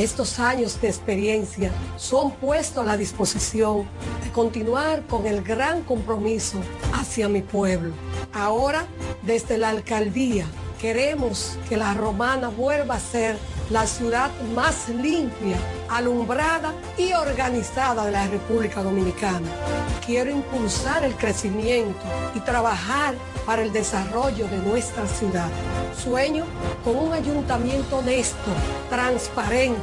estos 0.00 0.38
años 0.38 0.80
de 0.80 0.88
experiencia 0.88 1.70
son 1.96 2.32
puestos 2.32 2.82
a 2.82 2.86
la 2.86 2.96
disposición 2.96 3.86
de 4.24 4.32
continuar 4.32 5.06
con 5.06 5.26
el 5.26 5.42
gran 5.42 5.82
compromiso 5.82 6.58
hacia 6.94 7.28
mi 7.28 7.42
pueblo. 7.42 7.92
Ahora, 8.32 8.86
desde 9.22 9.58
la 9.58 9.68
alcaldía, 9.68 10.46
queremos 10.80 11.58
que 11.68 11.76
la 11.76 11.92
romana 11.94 12.48
vuelva 12.48 12.94
a 12.94 13.00
ser 13.00 13.36
la 13.68 13.86
ciudad 13.86 14.30
más 14.54 14.88
limpia, 14.88 15.56
alumbrada 15.88 16.72
y 16.96 17.12
organizada 17.12 18.06
de 18.06 18.12
la 18.12 18.26
República 18.26 18.82
Dominicana. 18.82 19.48
Quiero 20.04 20.30
impulsar 20.30 21.04
el 21.04 21.14
crecimiento 21.14 22.00
y 22.34 22.40
trabajar 22.40 23.14
para 23.50 23.62
el 23.62 23.72
desarrollo 23.72 24.46
de 24.46 24.58
nuestra 24.58 25.08
ciudad. 25.08 25.48
Sueño 26.00 26.46
con 26.84 26.94
un 26.94 27.12
ayuntamiento 27.12 27.96
honesto, 27.96 28.52
transparente 28.88 29.80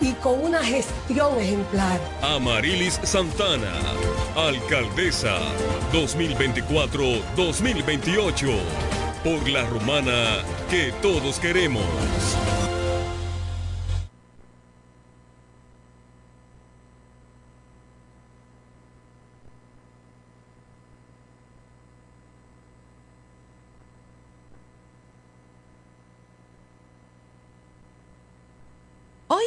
y 0.00 0.14
con 0.14 0.42
una 0.42 0.64
gestión 0.64 1.38
ejemplar. 1.38 2.00
Amarilis 2.22 2.98
Santana, 3.02 3.74
alcaldesa 4.34 5.36
2024-2028. 5.92 8.58
Por 9.22 9.46
la 9.50 9.66
romana 9.66 10.38
que 10.70 10.90
todos 11.02 11.38
queremos. 11.40 11.84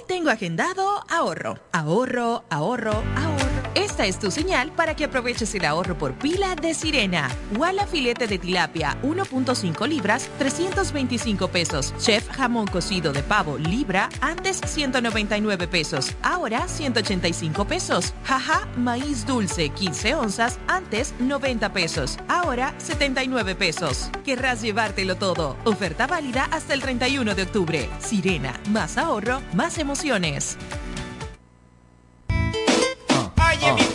Tengo 0.04 0.30
agendado 0.30 1.04
ahorro, 1.10 1.58
ahorro, 1.72 2.43
ahorro, 2.49 3.04
ahorro. 3.16 3.53
Esta 3.76 4.05
es 4.05 4.19
tu 4.19 4.30
señal 4.30 4.71
para 4.71 4.95
que 4.95 5.05
aproveches 5.05 5.55
el 5.55 5.65
ahorro 5.65 5.97
por 5.97 6.13
pila 6.13 6.55
de 6.55 6.76
Sirena. 6.76 7.30
Walla 7.57 7.88
filete 7.88 8.28
de 8.28 8.38
tilapia 8.38 8.95
1.5 9.01 9.88
libras, 9.88 10.30
325 10.38 11.47
pesos. 11.47 11.91
Chef 11.97 12.30
jamón 12.30 12.67
cocido 12.67 13.11
de 13.11 13.24
pavo 13.24 13.57
libra, 13.57 14.09
antes 14.21 14.61
199 14.63 15.67
pesos, 15.67 16.11
ahora 16.21 16.67
185 16.67 17.65
pesos. 17.65 18.13
Jaja, 18.26 18.67
maíz 18.78 19.26
dulce 19.26 19.69
15 19.69 20.15
onzas, 20.15 20.59
antes 20.67 21.15
90 21.19 21.74
pesos, 21.74 22.19
ahora 22.28 22.75
79 22.78 23.55
pesos. 23.55 24.12
Querrás 24.24 24.62
llevártelo 24.62 25.16
todo. 25.16 25.58
Oferta 25.63 26.05
válida 26.05 26.47
hasta 26.51 26.75
el 26.75 26.82
31 26.82 27.33
de 27.33 27.41
octubre. 27.41 27.89
Sirena, 28.00 28.59
más 28.70 29.00
ahorro, 29.00 29.41
más 29.54 29.79
emociones. 29.79 30.58
Oye, 33.64 33.88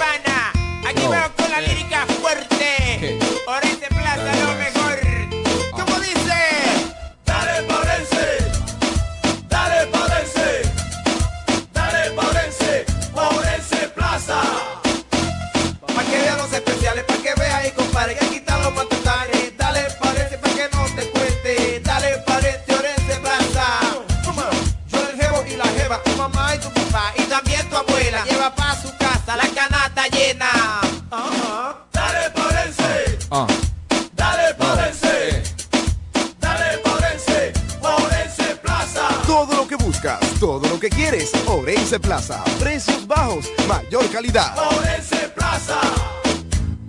quieres, 41.10 41.32
Orense 41.46 41.98
Plaza. 41.98 42.42
Precios 42.58 43.06
bajos, 43.06 43.50
mayor 43.66 44.08
calidad. 44.10 44.54
Orense 44.58 45.28
Plaza. 45.34 45.80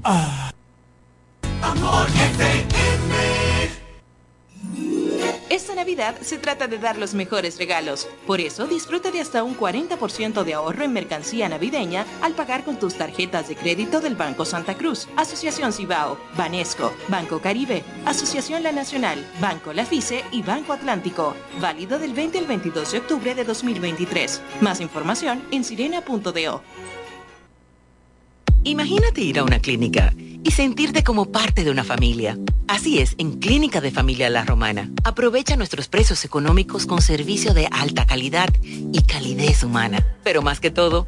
Amor 0.03 0.48
Se 6.21 6.37
trata 6.37 6.67
de 6.67 6.77
dar 6.77 6.99
los 6.99 7.15
mejores 7.15 7.57
regalos. 7.57 8.07
Por 8.27 8.39
eso 8.41 8.67
disfruta 8.67 9.09
de 9.09 9.21
hasta 9.21 9.43
un 9.43 9.57
40% 9.57 10.43
de 10.43 10.53
ahorro 10.53 10.83
en 10.83 10.93
mercancía 10.93 11.49
navideña 11.49 12.05
al 12.21 12.33
pagar 12.33 12.63
con 12.63 12.77
tus 12.77 12.93
tarjetas 12.93 13.47
de 13.47 13.55
crédito 13.55 13.99
del 13.99 14.15
Banco 14.15 14.45
Santa 14.45 14.75
Cruz, 14.75 15.07
Asociación 15.15 15.73
Cibao, 15.73 16.19
Banesco, 16.37 16.93
Banco 17.07 17.39
Caribe, 17.39 17.83
Asociación 18.05 18.61
La 18.61 18.71
Nacional, 18.71 19.25
Banco 19.41 19.73
La 19.73 19.83
FICE 19.83 20.23
y 20.31 20.43
Banco 20.43 20.73
Atlántico. 20.73 21.35
Válido 21.59 21.97
del 21.97 22.13
20 22.13 22.37
al 22.37 22.45
22 22.45 22.91
de 22.91 22.97
octubre 22.99 23.33
de 23.33 23.43
2023. 23.43 24.41
Más 24.61 24.81
información 24.81 25.41
en 25.49 25.63
sirena.do. 25.63 26.61
Imagínate 28.63 29.21
ir 29.21 29.39
a 29.39 29.43
una 29.43 29.59
clínica 29.59 30.13
y 30.43 30.51
sentirte 30.51 31.03
como 31.03 31.31
parte 31.31 31.63
de 31.63 31.71
una 31.71 31.85
familia. 31.85 32.37
Así 32.67 32.99
es, 32.99 33.15
en 33.17 33.39
Clínica 33.39 33.79
de 33.79 33.89
Familia 33.89 34.29
La 34.29 34.43
Romana. 34.43 34.91
Aprovecha 35.05 35.55
nuestros 35.55 35.87
precios 35.87 36.25
económicos 36.25 36.85
con 36.85 37.01
servicio 37.01 37.53
de 37.53 37.67
alta 37.71 38.05
calidad 38.05 38.49
y 38.61 39.01
calidez 39.03 39.63
humana. 39.63 40.05
Pero 40.23 40.41
más 40.41 40.59
que 40.59 40.71
todo, 40.71 41.07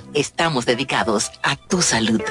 Estamos 0.13 0.65
dedicados 0.65 1.31
a 1.43 1.55
tu 1.55 1.81
salud. 1.81 2.21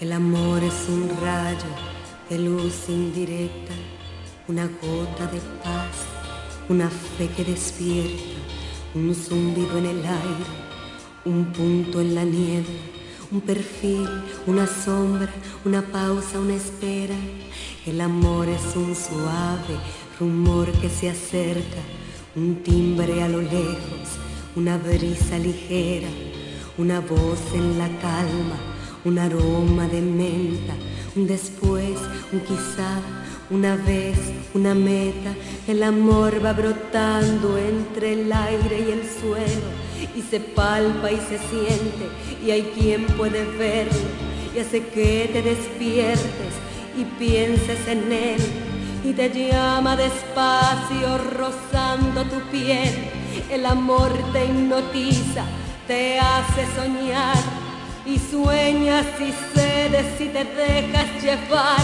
El 0.00 0.12
amor 0.12 0.62
es 0.62 0.86
un 0.88 1.08
rayo 1.22 1.58
de 2.28 2.38
luz 2.38 2.88
indirecta, 2.88 3.72
una 4.48 4.66
gota 4.66 5.26
de 5.26 5.40
paz, 5.62 5.96
una 6.68 6.90
fe 6.90 7.28
que 7.28 7.44
despierta, 7.44 8.38
un 8.94 9.14
zumbido 9.14 9.78
en 9.78 9.86
el 9.86 10.04
aire, 10.04 10.44
un 11.24 11.46
punto 11.52 12.00
en 12.02 12.14
la 12.14 12.24
nieve, 12.24 12.93
un 13.34 13.40
perfil, 13.40 14.08
una 14.46 14.64
sombra, 14.64 15.28
una 15.64 15.82
pausa, 15.82 16.38
una 16.38 16.54
espera. 16.54 17.16
El 17.84 18.00
amor 18.00 18.48
es 18.48 18.76
un 18.76 18.94
suave 18.94 19.76
rumor 20.20 20.70
que 20.80 20.88
se 20.88 21.10
acerca, 21.10 21.82
un 22.36 22.62
timbre 22.62 23.24
a 23.24 23.28
lo 23.28 23.42
lejos, 23.42 24.06
una 24.54 24.78
brisa 24.78 25.36
ligera, 25.36 26.06
una 26.78 27.00
voz 27.00 27.40
en 27.54 27.76
la 27.76 27.88
calma, 27.98 28.56
un 29.04 29.18
aroma 29.18 29.88
de 29.88 30.00
menta, 30.00 30.74
un 31.16 31.26
después, 31.26 31.98
un 32.32 32.38
quizá, 32.38 33.00
una 33.50 33.74
vez, 33.74 34.16
una 34.54 34.74
meta. 34.74 35.34
El 35.66 35.82
amor 35.82 36.40
va 36.44 36.52
brotando 36.52 37.58
entre 37.58 38.12
el 38.12 38.32
aire 38.32 38.78
y 38.78 38.92
el 38.92 39.02
suelo 39.02 39.83
y 40.16 40.22
se 40.22 40.40
palpa 40.40 41.10
y 41.10 41.16
se 41.16 41.38
siente 41.38 42.08
y 42.44 42.50
hay 42.50 42.62
quien 42.74 43.04
puede 43.06 43.44
verlo 43.44 43.98
y 44.54 44.58
hace 44.60 44.86
que 44.86 45.28
te 45.32 45.42
despiertes 45.42 46.54
y 46.96 47.04
pienses 47.18 47.88
en 47.88 48.12
él 48.12 48.40
y 49.04 49.12
te 49.12 49.28
llama 49.28 49.96
despacio 49.96 51.18
rozando 51.36 52.24
tu 52.24 52.40
piel. 52.50 53.10
El 53.50 53.66
amor 53.66 54.10
te 54.32 54.46
hipnotiza, 54.46 55.44
te 55.86 56.18
hace 56.18 56.66
soñar 56.76 57.36
y 58.06 58.18
sueñas 58.18 59.06
y 59.20 59.32
cedes 59.54 60.20
y 60.20 60.28
te 60.28 60.44
dejas 60.44 61.22
llevar 61.22 61.80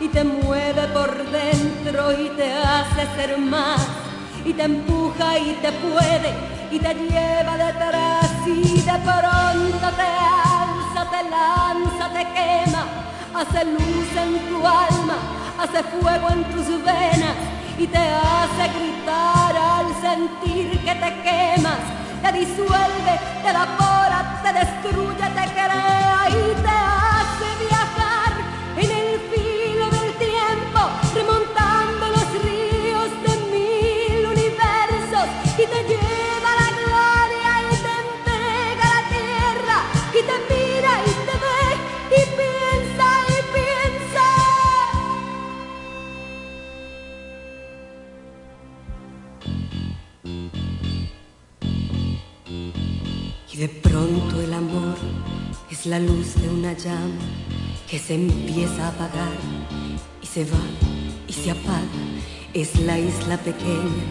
y 0.00 0.08
te 0.08 0.24
mueve 0.24 0.86
por 0.94 1.10
dentro 1.30 2.12
y 2.12 2.28
te 2.36 2.52
hace 2.52 3.06
ser 3.16 3.38
más 3.38 3.86
y 4.44 4.52
te 4.52 4.62
empuja 4.62 5.38
y 5.38 5.58
te 5.60 5.72
puede 5.72 6.55
y 6.70 6.78
te 6.78 6.94
lleva 6.94 7.56
detrás 7.56 8.30
y 8.46 8.80
de 8.80 8.98
pronto 8.98 9.86
te 9.96 10.02
alza, 10.02 11.10
te 11.10 11.30
lanza, 11.30 12.08
te 12.12 12.24
quema, 12.34 12.84
hace 13.34 13.64
luz 13.64 14.10
en 14.16 14.48
tu 14.48 14.56
alma, 14.66 15.16
hace 15.60 15.82
fuego 15.84 16.28
en 16.30 16.44
tus 16.44 16.66
venas 16.84 17.36
y 17.78 17.86
te 17.86 17.98
hace 17.98 18.68
gritar 18.78 19.56
al 19.56 19.86
sentir 20.00 20.78
que 20.84 20.94
te 20.94 21.22
quemas, 21.22 21.78
te 22.22 22.32
disuelve, 22.32 23.20
te 23.42 23.50
evapora, 23.50 24.40
te 24.42 24.52
destruye, 24.52 25.16
te 25.16 25.52
crea 25.52 26.28
y 26.28 26.62
te 26.62 26.95
Y 53.56 53.60
de 53.60 53.68
pronto 53.70 54.38
el 54.38 54.52
amor 54.52 54.96
es 55.70 55.86
la 55.86 55.98
luz 55.98 56.34
de 56.34 56.50
una 56.50 56.74
llama 56.74 57.24
que 57.88 57.98
se 57.98 58.14
empieza 58.14 58.84
a 58.84 58.88
apagar 58.88 59.32
y 60.20 60.26
se 60.26 60.44
va 60.44 60.60
y 61.26 61.32
se 61.32 61.52
apaga. 61.52 61.80
Es 62.52 62.78
la 62.80 62.98
isla 62.98 63.38
pequeña, 63.38 64.04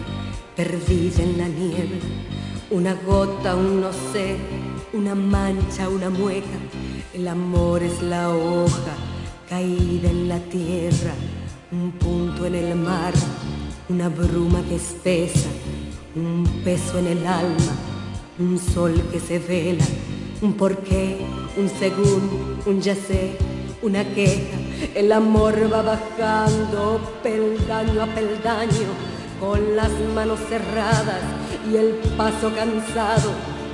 perdida 0.56 1.22
en 1.22 1.38
la 1.38 1.46
niebla. 1.46 2.06
Una 2.72 2.94
gota, 2.94 3.54
un 3.54 3.82
no 3.82 3.92
sé, 4.12 4.36
una 4.92 5.14
mancha, 5.14 5.88
una 5.88 6.10
mueca. 6.10 6.58
El 7.14 7.28
amor 7.28 7.84
es 7.84 8.02
la 8.02 8.30
hoja 8.30 8.96
caída 9.48 10.10
en 10.10 10.28
la 10.28 10.40
tierra, 10.40 11.14
un 11.70 11.92
punto 11.92 12.46
en 12.46 12.56
el 12.56 12.74
mar, 12.74 13.14
una 13.88 14.08
bruma 14.08 14.60
que 14.62 14.74
espesa, 14.74 15.48
un 16.16 16.44
peso 16.64 16.98
en 16.98 17.06
el 17.06 17.24
alma 17.24 17.95
un 18.38 18.58
sol 18.58 19.02
que 19.10 19.18
se 19.18 19.38
vela, 19.38 19.84
un 20.42 20.52
porqué, 20.54 21.18
un 21.56 21.70
según, 21.70 22.60
un 22.66 22.80
ya 22.82 22.94
sé, 22.94 23.36
una 23.82 24.04
queja. 24.04 24.58
El 24.94 25.10
amor 25.12 25.54
va 25.72 25.82
bajando 25.82 27.00
peldaño 27.22 28.02
a 28.02 28.06
peldaño, 28.06 28.88
con 29.40 29.76
las 29.76 29.90
manos 30.14 30.38
cerradas 30.48 31.20
y 31.70 31.76
el 31.76 31.94
paso 32.16 32.52
cansado. 32.54 33.30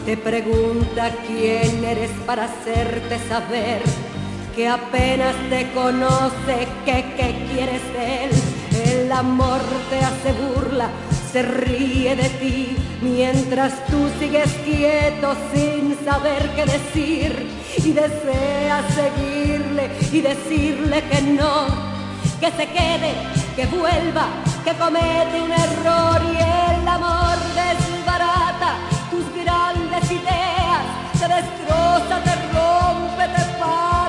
Te 0.07 0.17
pregunta 0.17 1.11
quién 1.27 1.85
eres 1.85 2.11
para 2.27 2.45
hacerte 2.45 3.19
saber 3.29 3.83
que 4.55 4.69
apenas 4.69 5.35
te 5.49 5.71
conoce, 5.73 6.69
que 6.85 7.15
qué 7.17 7.47
quieres 7.53 7.83
de 7.95 8.25
él. 8.25 8.31
El 9.03 9.13
amor 9.13 9.61
te 9.91 9.99
hace 9.99 10.33
burla, 10.33 10.89
se 11.33 11.43
ríe 11.43 12.17
de 12.17 12.29
ti 12.29 12.77
mientras 13.03 13.85
tú 13.87 14.09
sigues 14.19 14.51
quieto 14.65 15.35
sin 15.53 15.97
saber 16.05 16.49
qué 16.55 16.65
decir 16.65 17.49
y 17.79 17.93
deseas 17.93 18.85
seguirle 18.95 19.91
y 20.13 20.21
decirle 20.21 21.03
que 21.11 21.23
no, 21.23 21.67
que 22.39 22.51
se 22.53 22.67
quede, 22.67 23.13
que 23.57 23.67
vuelva, 23.67 24.27
que 24.65 24.73
comete 24.75 25.41
un 25.41 25.53
error 25.53 26.21
y 26.33 26.37
el 26.37 26.89
amor 26.89 27.37
desbarata 27.55 28.77
tus 29.11 29.25
grandes 29.43 30.11
ideas, 30.11 30.83
te 31.19 31.29
destroza, 31.29 32.23
te 32.23 32.35
rompe, 32.55 33.25
te 33.37 33.45
parte, 33.59 34.02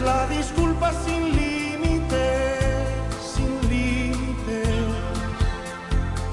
la 0.00 0.26
disculpa 0.26 0.92
sin 1.04 1.36
límites, 1.36 2.58
sin 3.34 3.52
límites. 3.68 4.68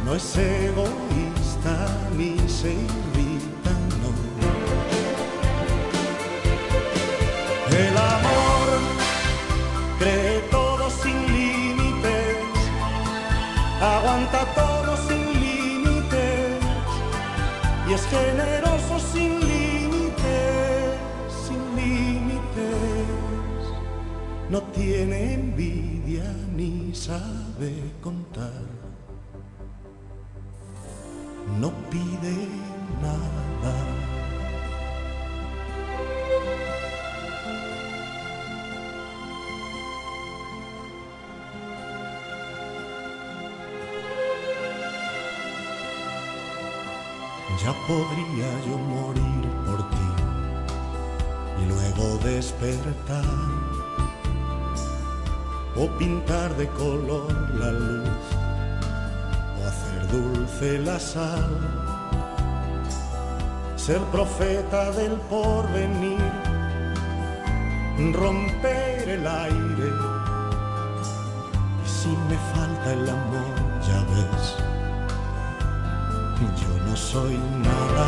No 0.06 0.15
es 0.15 0.38
egoísta 0.38 1.76
ni 2.18 2.38
se 2.48 2.73
irrita, 2.73 3.72
no. 4.02 4.10
El 7.77 7.98
amor 7.98 8.68
cree 9.99 10.39
todo 10.49 10.89
sin 10.89 11.18
límites, 11.34 12.38
aguanta 13.81 14.45
todo 14.56 14.98
sin 15.07 15.23
límites 15.41 16.60
y 17.89 17.94
es 17.94 18.06
generoso 18.07 18.56
no 24.49 24.61
tiene 24.61 25.33
envidia 25.33 26.23
ni 26.55 26.93
sabe 26.95 27.73
contar. 28.01 28.51
No 31.59 31.71
pide 31.89 32.47
nada. 33.01 33.73
Ya 47.63 47.73
podría 47.87 48.49
yo 48.65 48.77
morir 48.77 49.49
por 49.65 49.89
ti 49.89 50.07
y 51.61 51.65
luego 51.65 52.17
despertar 52.23 53.25
o 55.79 55.87
pintar 55.97 56.55
de 56.57 56.67
color 56.69 57.31
la 57.59 57.71
luz 57.71 58.25
o 59.57 59.67
hacer 59.67 60.07
dulce 60.11 60.79
la 60.79 60.99
sal, 60.99 61.51
ser 63.75 64.01
profeta 64.11 64.91
del 64.91 65.13
porvenir, 65.29 66.31
romper 68.13 69.09
el 69.09 69.27
aire. 69.27 69.89
Y 71.85 71.87
si 71.87 72.09
me 72.29 72.37
falta 72.53 72.93
el 72.93 73.09
amor, 73.09 73.55
ya 73.87 73.99
ves, 74.13 74.55
yo 76.61 76.85
no 76.87 76.95
soy 76.95 77.37
nada. 77.63 78.07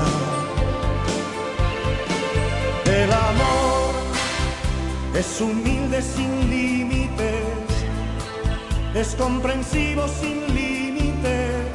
El 2.85 3.11
amor 3.13 3.93
es 5.15 5.41
humilde 5.41 6.01
sin 6.01 6.49
límites, 6.49 7.48
es 8.99 9.15
comprensivo 9.15 10.05
sin 10.09 10.45
límites 10.53 11.71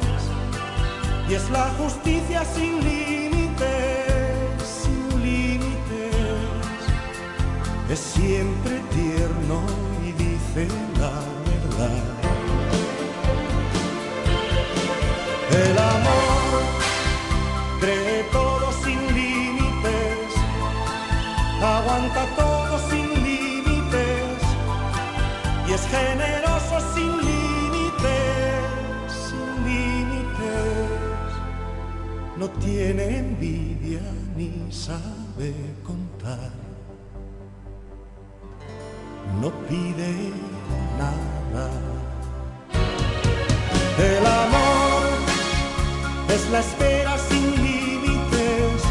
y 1.27 1.33
es 1.33 1.49
la 1.49 1.65
justicia 1.79 2.45
sin 2.45 2.79
límites, 2.83 3.65
sin 4.83 5.23
límites. 5.23 6.15
Es 7.89 7.99
siempre 7.99 8.79
tierno 8.93 9.04
No 32.45 32.51
tiene 32.59 33.17
envidia 33.17 34.01
ni 34.37 34.71
sabe 34.71 35.51
contar, 35.83 36.51
no 39.41 39.49
pide 39.67 40.31
nada. 40.99 41.71
El 43.97 44.25
amor 44.27 45.05
es 46.29 46.47
la 46.51 46.59
espera 46.59 47.17
sin 47.17 47.49
límites, 47.65 48.83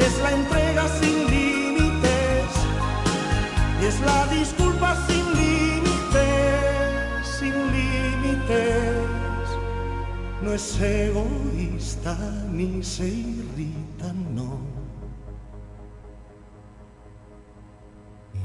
es 0.00 0.18
la 0.20 0.32
entrega 0.32 0.88
sin 0.98 1.30
límites 1.30 2.50
y 3.80 3.86
es 3.86 4.00
la 4.00 4.26
disculpa 4.34 4.96
sin 5.06 5.24
límites, 5.42 6.18
sin 7.38 7.54
límites. 7.70 8.96
No 10.42 10.52
es 10.54 10.62
ni 12.52 12.82
se 12.82 13.06
irrita, 13.06 14.12
no. 14.12 14.58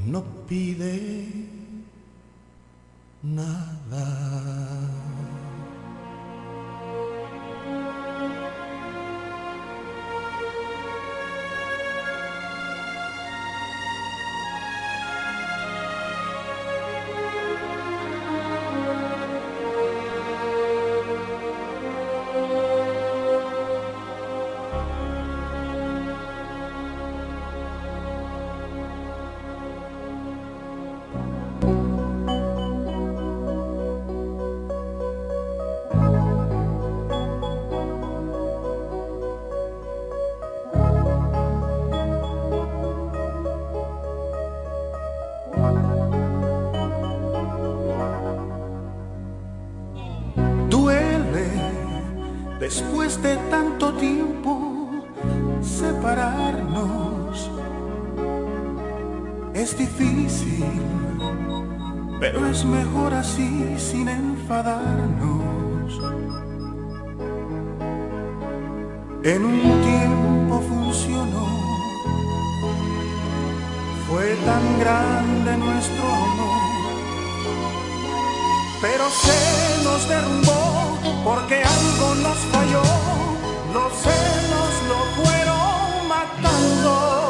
No 0.06 0.22
pide 0.46 1.26
nada. 3.22 5.05
Pero 62.36 62.50
es 62.50 62.64
mejor 62.64 63.14
así 63.14 63.74
sin 63.78 64.08
enfadarnos. 64.08 66.00
En 69.22 69.44
un 69.44 69.60
tiempo 69.90 70.60
funcionó, 70.68 71.46
fue 74.08 74.36
tan 74.44 74.78
grande 74.80 75.56
nuestro 75.56 76.04
amor 76.04 76.66
pero 78.82 79.04
se 79.08 79.84
nos 79.84 80.06
derrumbó 80.06 80.98
porque 81.24 81.62
algo 81.62 82.14
nos 82.16 82.38
falló, 82.52 82.82
los 83.72 83.92
celos 84.04 84.72
lo 84.90 84.98
fueron 85.22 86.08
matando. 86.08 87.25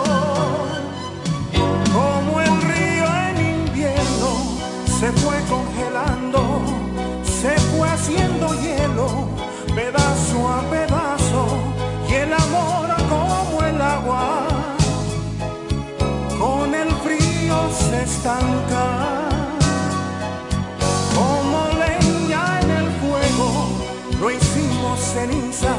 Se 5.01 5.13
fue 5.13 5.37
congelando, 5.51 6.63
se 7.23 7.55
fue 7.71 7.87
haciendo 7.87 8.55
hielo, 8.63 9.29
pedazo 9.75 10.49
a 10.49 10.63
pedazo, 10.71 11.47
y 12.09 12.15
el 12.15 12.33
amor 12.33 12.87
como 13.11 13.63
el 13.63 13.81
agua, 13.81 14.47
con 16.39 16.75
el 16.75 16.91
frío 17.05 17.57
se 17.79 18.05
estanca. 18.05 19.29
Como 21.15 21.59
leña 21.85 22.61
en 22.63 22.71
el 22.71 22.89
fuego, 23.01 23.69
lo 24.19 24.31
hicimos 24.31 24.99
ceniza, 24.99 25.75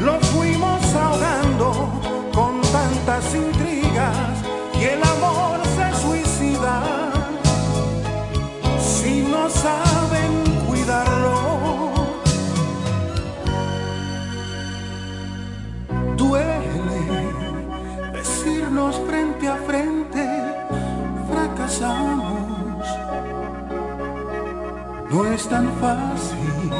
lo 0.00 0.20
fuimos 0.20 0.94
ahogando 0.94 1.90
con 2.34 2.60
tantas 2.60 3.34
intrigas 3.34 3.75
No 25.10 25.26
es 25.26 25.46
tan 25.46 25.70
fácil 25.78 26.70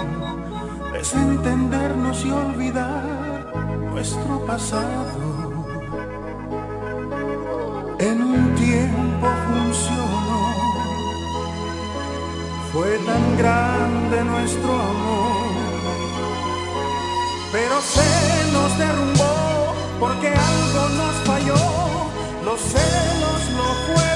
desentendernos 0.90 2.24
y 2.24 2.31
olvidar 2.31 3.52
nuestro 3.93 4.47
pasado. 4.47 5.64
En 7.98 8.23
un 8.23 8.55
tiempo 8.55 9.27
funcionó, 9.48 10.55
fue 12.73 12.98
tan 13.05 13.36
grande 13.36 14.24
nuestro 14.24 14.73
amor, 14.73 15.47
pero 17.52 17.81
se 17.82 18.52
nos 18.52 18.78
derrumbó 18.78 19.74
porque 20.01 20.28
algo 20.28 20.89
nos 21.01 21.16
falló, 21.27 21.55
los 22.44 22.60
celos 22.60 23.40
lo 23.56 23.94
fueron 23.94 24.15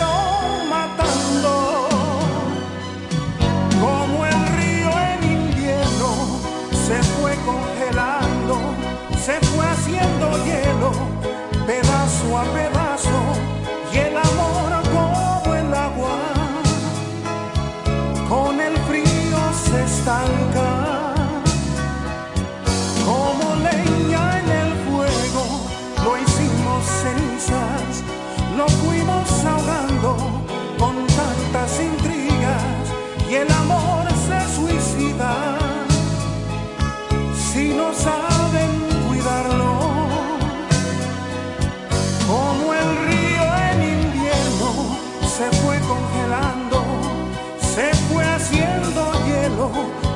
hielo, 10.44 10.92
pedazo 11.66 12.38
a 12.38 12.44
pedazo, 12.54 12.79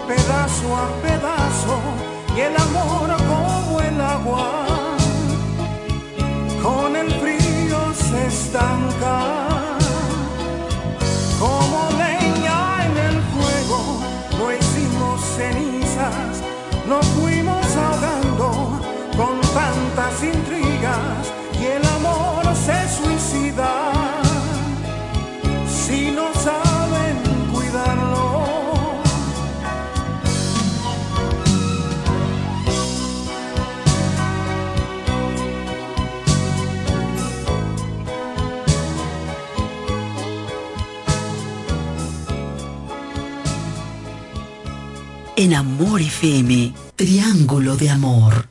pedazo 0.07 0.77
a 0.77 0.87
pedazo 1.03 1.77
y 2.37 2.41
el 2.41 2.57
amor 2.57 3.09
como 3.33 3.81
el 3.81 4.01
agua. 4.01 4.67
Con 6.63 6.97
el 6.97 7.11
frío 7.21 7.79
se 7.95 8.27
estanca 8.27 9.19
como 11.39 11.89
leña 12.03 12.87
en 12.87 12.97
el 13.09 13.17
fuego. 13.33 14.01
No 14.39 14.53
hicimos 14.53 15.21
cenizas 15.37 16.45
nos 16.89 17.07
fuimos 17.07 17.65
ahogando 17.77 18.81
con 19.17 19.41
tantas 19.55 20.23
intrigas 20.23 21.33
y 21.59 21.65
el 21.67 21.85
amor 21.87 22.45
se 22.55 22.89
suicida. 22.89 24.04
En 45.45 45.53
Amor 45.53 46.01
FM, 46.01 46.73
Triángulo 46.97 47.77
de 47.77 47.91
Amor. 47.91 48.49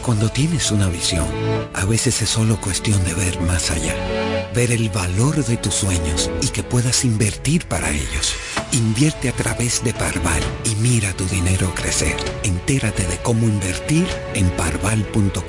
Cuando 0.00 0.30
tienes 0.30 0.70
una 0.70 0.88
visión, 0.88 1.26
a 1.74 1.84
veces 1.84 2.22
es 2.22 2.30
solo 2.30 2.58
cuestión 2.58 3.04
de 3.04 3.12
ver 3.12 3.38
más 3.42 3.70
allá. 3.70 3.94
Ver 4.54 4.72
el 4.72 4.88
valor 4.88 5.44
de 5.44 5.58
tus 5.58 5.74
sueños 5.74 6.30
y 6.40 6.48
que 6.48 6.62
puedas 6.62 7.04
invertir 7.04 7.68
para 7.68 7.90
ellos. 7.90 8.36
Invierte 8.76 9.30
a 9.30 9.32
través 9.32 9.82
de 9.82 9.94
Parval 9.94 10.42
y 10.64 10.74
mira 10.74 11.10
tu 11.14 11.24
dinero 11.24 11.72
crecer. 11.74 12.14
Entérate 12.42 13.06
de 13.06 13.16
cómo 13.18 13.46
invertir 13.46 14.06
en 14.34 14.50
parval.com.do. 14.50 15.40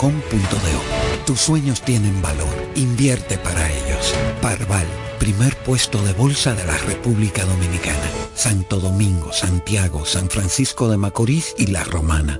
Tus 1.26 1.38
sueños 1.38 1.82
tienen 1.82 2.22
valor. 2.22 2.48
Invierte 2.76 3.38
para 3.38 3.70
ellos. 3.70 4.16
Parval, 4.42 4.88
primer 5.20 5.58
puesto 5.58 6.02
de 6.04 6.14
bolsa 6.14 6.56
de 6.56 6.64
la 6.64 6.78
República 6.78 7.44
Dominicana. 7.44 8.10
Santo 8.34 8.80
Domingo, 8.80 9.34
Santiago, 9.34 10.06
San 10.06 10.30
Francisco 10.30 10.88
de 10.88 10.96
Macorís 10.96 11.54
y 11.58 11.68
La 11.68 11.84
Romana. 11.84 12.40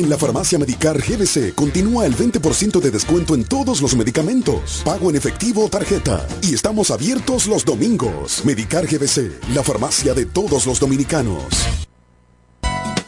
En 0.00 0.08
la 0.08 0.16
farmacia 0.16 0.58
Medicar 0.58 0.96
GBC 0.96 1.54
continúa 1.54 2.06
el 2.06 2.16
20% 2.16 2.80
de 2.80 2.90
descuento 2.90 3.34
en 3.34 3.44
todos 3.44 3.82
los 3.82 3.94
medicamentos. 3.94 4.80
Pago 4.82 5.10
en 5.10 5.16
efectivo 5.16 5.66
o 5.66 5.68
tarjeta. 5.68 6.26
Y 6.40 6.54
estamos 6.54 6.90
abiertos 6.90 7.46
los 7.46 7.66
domingos. 7.66 8.42
Medicar 8.46 8.86
GBC, 8.86 9.30
la 9.54 9.62
farmacia 9.62 10.14
de 10.14 10.24
todos 10.24 10.64
los 10.64 10.80
dominicanos. 10.80 11.89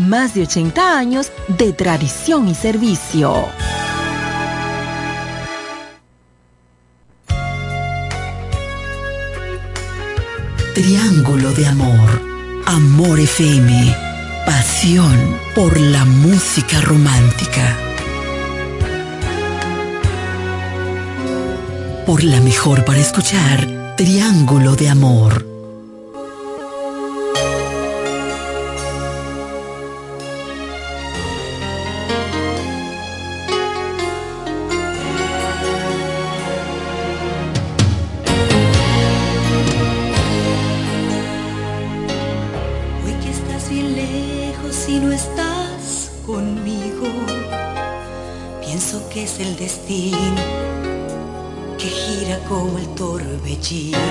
más 0.00 0.34
de 0.34 0.42
80 0.42 0.98
años 0.98 1.30
de 1.48 1.72
tradición 1.72 2.48
y 2.48 2.54
servicio. 2.54 3.46
Triángulo 10.74 11.52
de 11.52 11.66
Amor. 11.66 12.22
Amor 12.66 13.20
FM. 13.20 13.94
Pasión 14.46 15.38
por 15.54 15.78
la 15.78 16.04
música 16.04 16.80
romántica. 16.80 17.76
Por 22.06 22.24
la 22.24 22.40
mejor 22.40 22.84
para 22.84 22.98
escuchar. 22.98 23.94
Triángulo 23.96 24.74
de 24.74 24.88
Amor. 24.88 25.49
ti. 53.70 54.09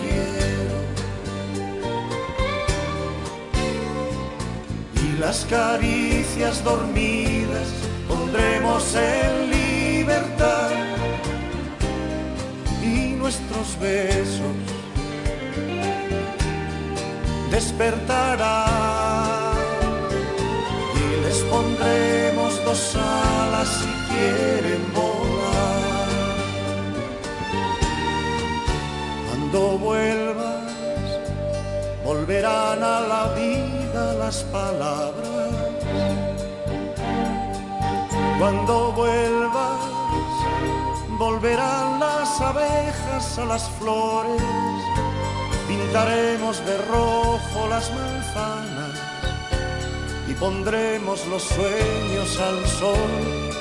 Quiero. 0.00 0.76
Y 5.04 5.18
las 5.18 5.44
caricias 5.46 6.62
dormidas 6.64 7.68
pondremos 8.08 8.94
en 8.94 9.50
libertad. 9.50 10.70
Y 12.82 13.14
nuestros 13.14 13.78
besos 13.80 14.56
despertarán 17.50 18.76
les 21.26 21.38
pondremos 21.44 22.64
dos 22.64 22.96
alas 22.96 23.68
si 23.68 24.14
quieren 24.14 24.92
volar. 24.94 25.05
Cuando 29.56 29.78
vuelvas, 29.78 30.70
volverán 32.04 32.82
a 32.82 33.00
la 33.00 33.32
vida 33.34 34.12
las 34.12 34.44
palabras. 34.52 35.48
Cuando 38.38 38.92
vuelvas, 38.92 39.80
volverán 41.18 41.98
las 41.98 42.38
abejas 42.38 43.38
a 43.38 43.46
las 43.46 43.66
flores. 43.78 44.42
Pintaremos 45.66 46.62
de 46.66 46.76
rojo 46.92 47.66
las 47.70 47.90
manzanas 47.94 49.00
y 50.28 50.34
pondremos 50.34 51.26
los 51.28 51.42
sueños 51.42 52.38
al 52.40 52.66
sol. 52.66 53.55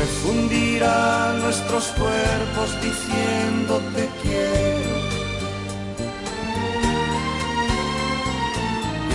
Se 0.00 0.06
fundirán 0.06 1.42
nuestros 1.42 1.88
cuerpos 1.88 2.74
diciendo 2.80 3.82
te 3.94 4.08
quiero. 4.22 4.96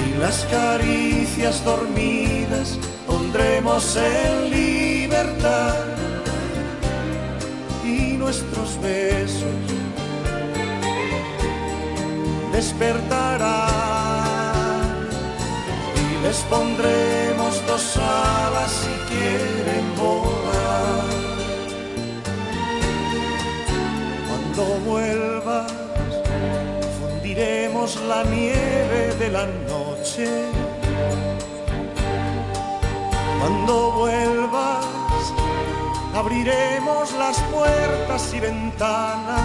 Y 0.06 0.20
las 0.20 0.46
caricias 0.46 1.66
dormidas 1.66 2.78
pondremos 3.08 3.98
en 3.98 4.52
libertad. 4.52 5.86
Y 7.84 8.18
nuestros 8.18 8.80
besos 8.80 9.42
despertarán 12.52 14.06
les 16.22 16.38
pondremos 16.44 17.66
dos 17.66 17.98
alas 17.98 18.72
si 18.72 18.94
quieren 19.14 19.96
volar. 19.98 20.65
Cuando 24.56 24.80
vuelvas, 24.90 25.74
fundiremos 26.98 28.00
la 28.08 28.24
nieve 28.24 29.14
de 29.20 29.30
la 29.30 29.46
noche. 29.68 30.30
Cuando 33.42 33.92
vuelvas, 33.92 34.86
abriremos 36.14 37.12
las 37.20 37.38
puertas 37.54 38.34
y 38.34 38.40
ventanas 38.40 39.42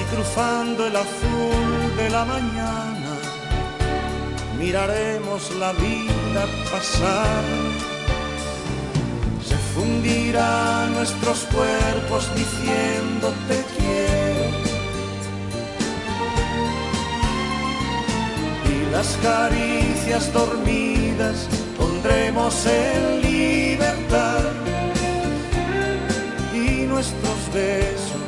y 0.00 0.14
cruzando 0.14 0.86
el 0.86 0.94
azul 0.94 1.96
de 1.96 2.10
la 2.10 2.24
mañana 2.24 3.02
miraremos 4.62 5.50
la 5.56 5.72
vida 5.72 6.46
pasar. 6.70 7.42
Se 9.44 9.56
fundirán 9.74 10.94
nuestros 10.94 11.40
cuerpos 11.52 12.30
diciendo 12.36 13.34
las 19.02 19.16
caricias 19.16 20.32
dormidas 20.32 21.48
pondremos 21.76 22.54
en 22.66 23.20
libertad. 23.20 24.44
Y 26.54 26.86
nuestros 26.86 27.40
besos 27.52 28.26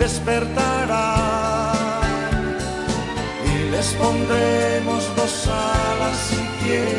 despertarán 0.00 1.78
les 3.70 3.88
pondremos 3.94 5.00
dos 5.14 5.46
alas 5.46 6.16
si 6.28 6.40
quieren. 6.64 6.98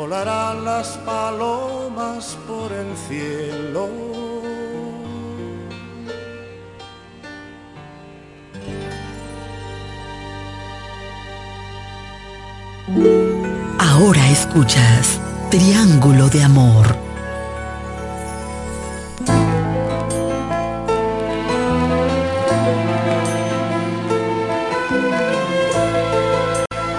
Volarán 0.00 0.64
las 0.64 0.96
palomas 1.04 2.38
por 2.48 2.72
el 2.72 2.96
cielo. 3.06 3.86
Ahora 13.78 14.30
escuchas 14.30 15.20
Triángulo 15.50 16.30
de 16.30 16.44
Amor 16.44 17.09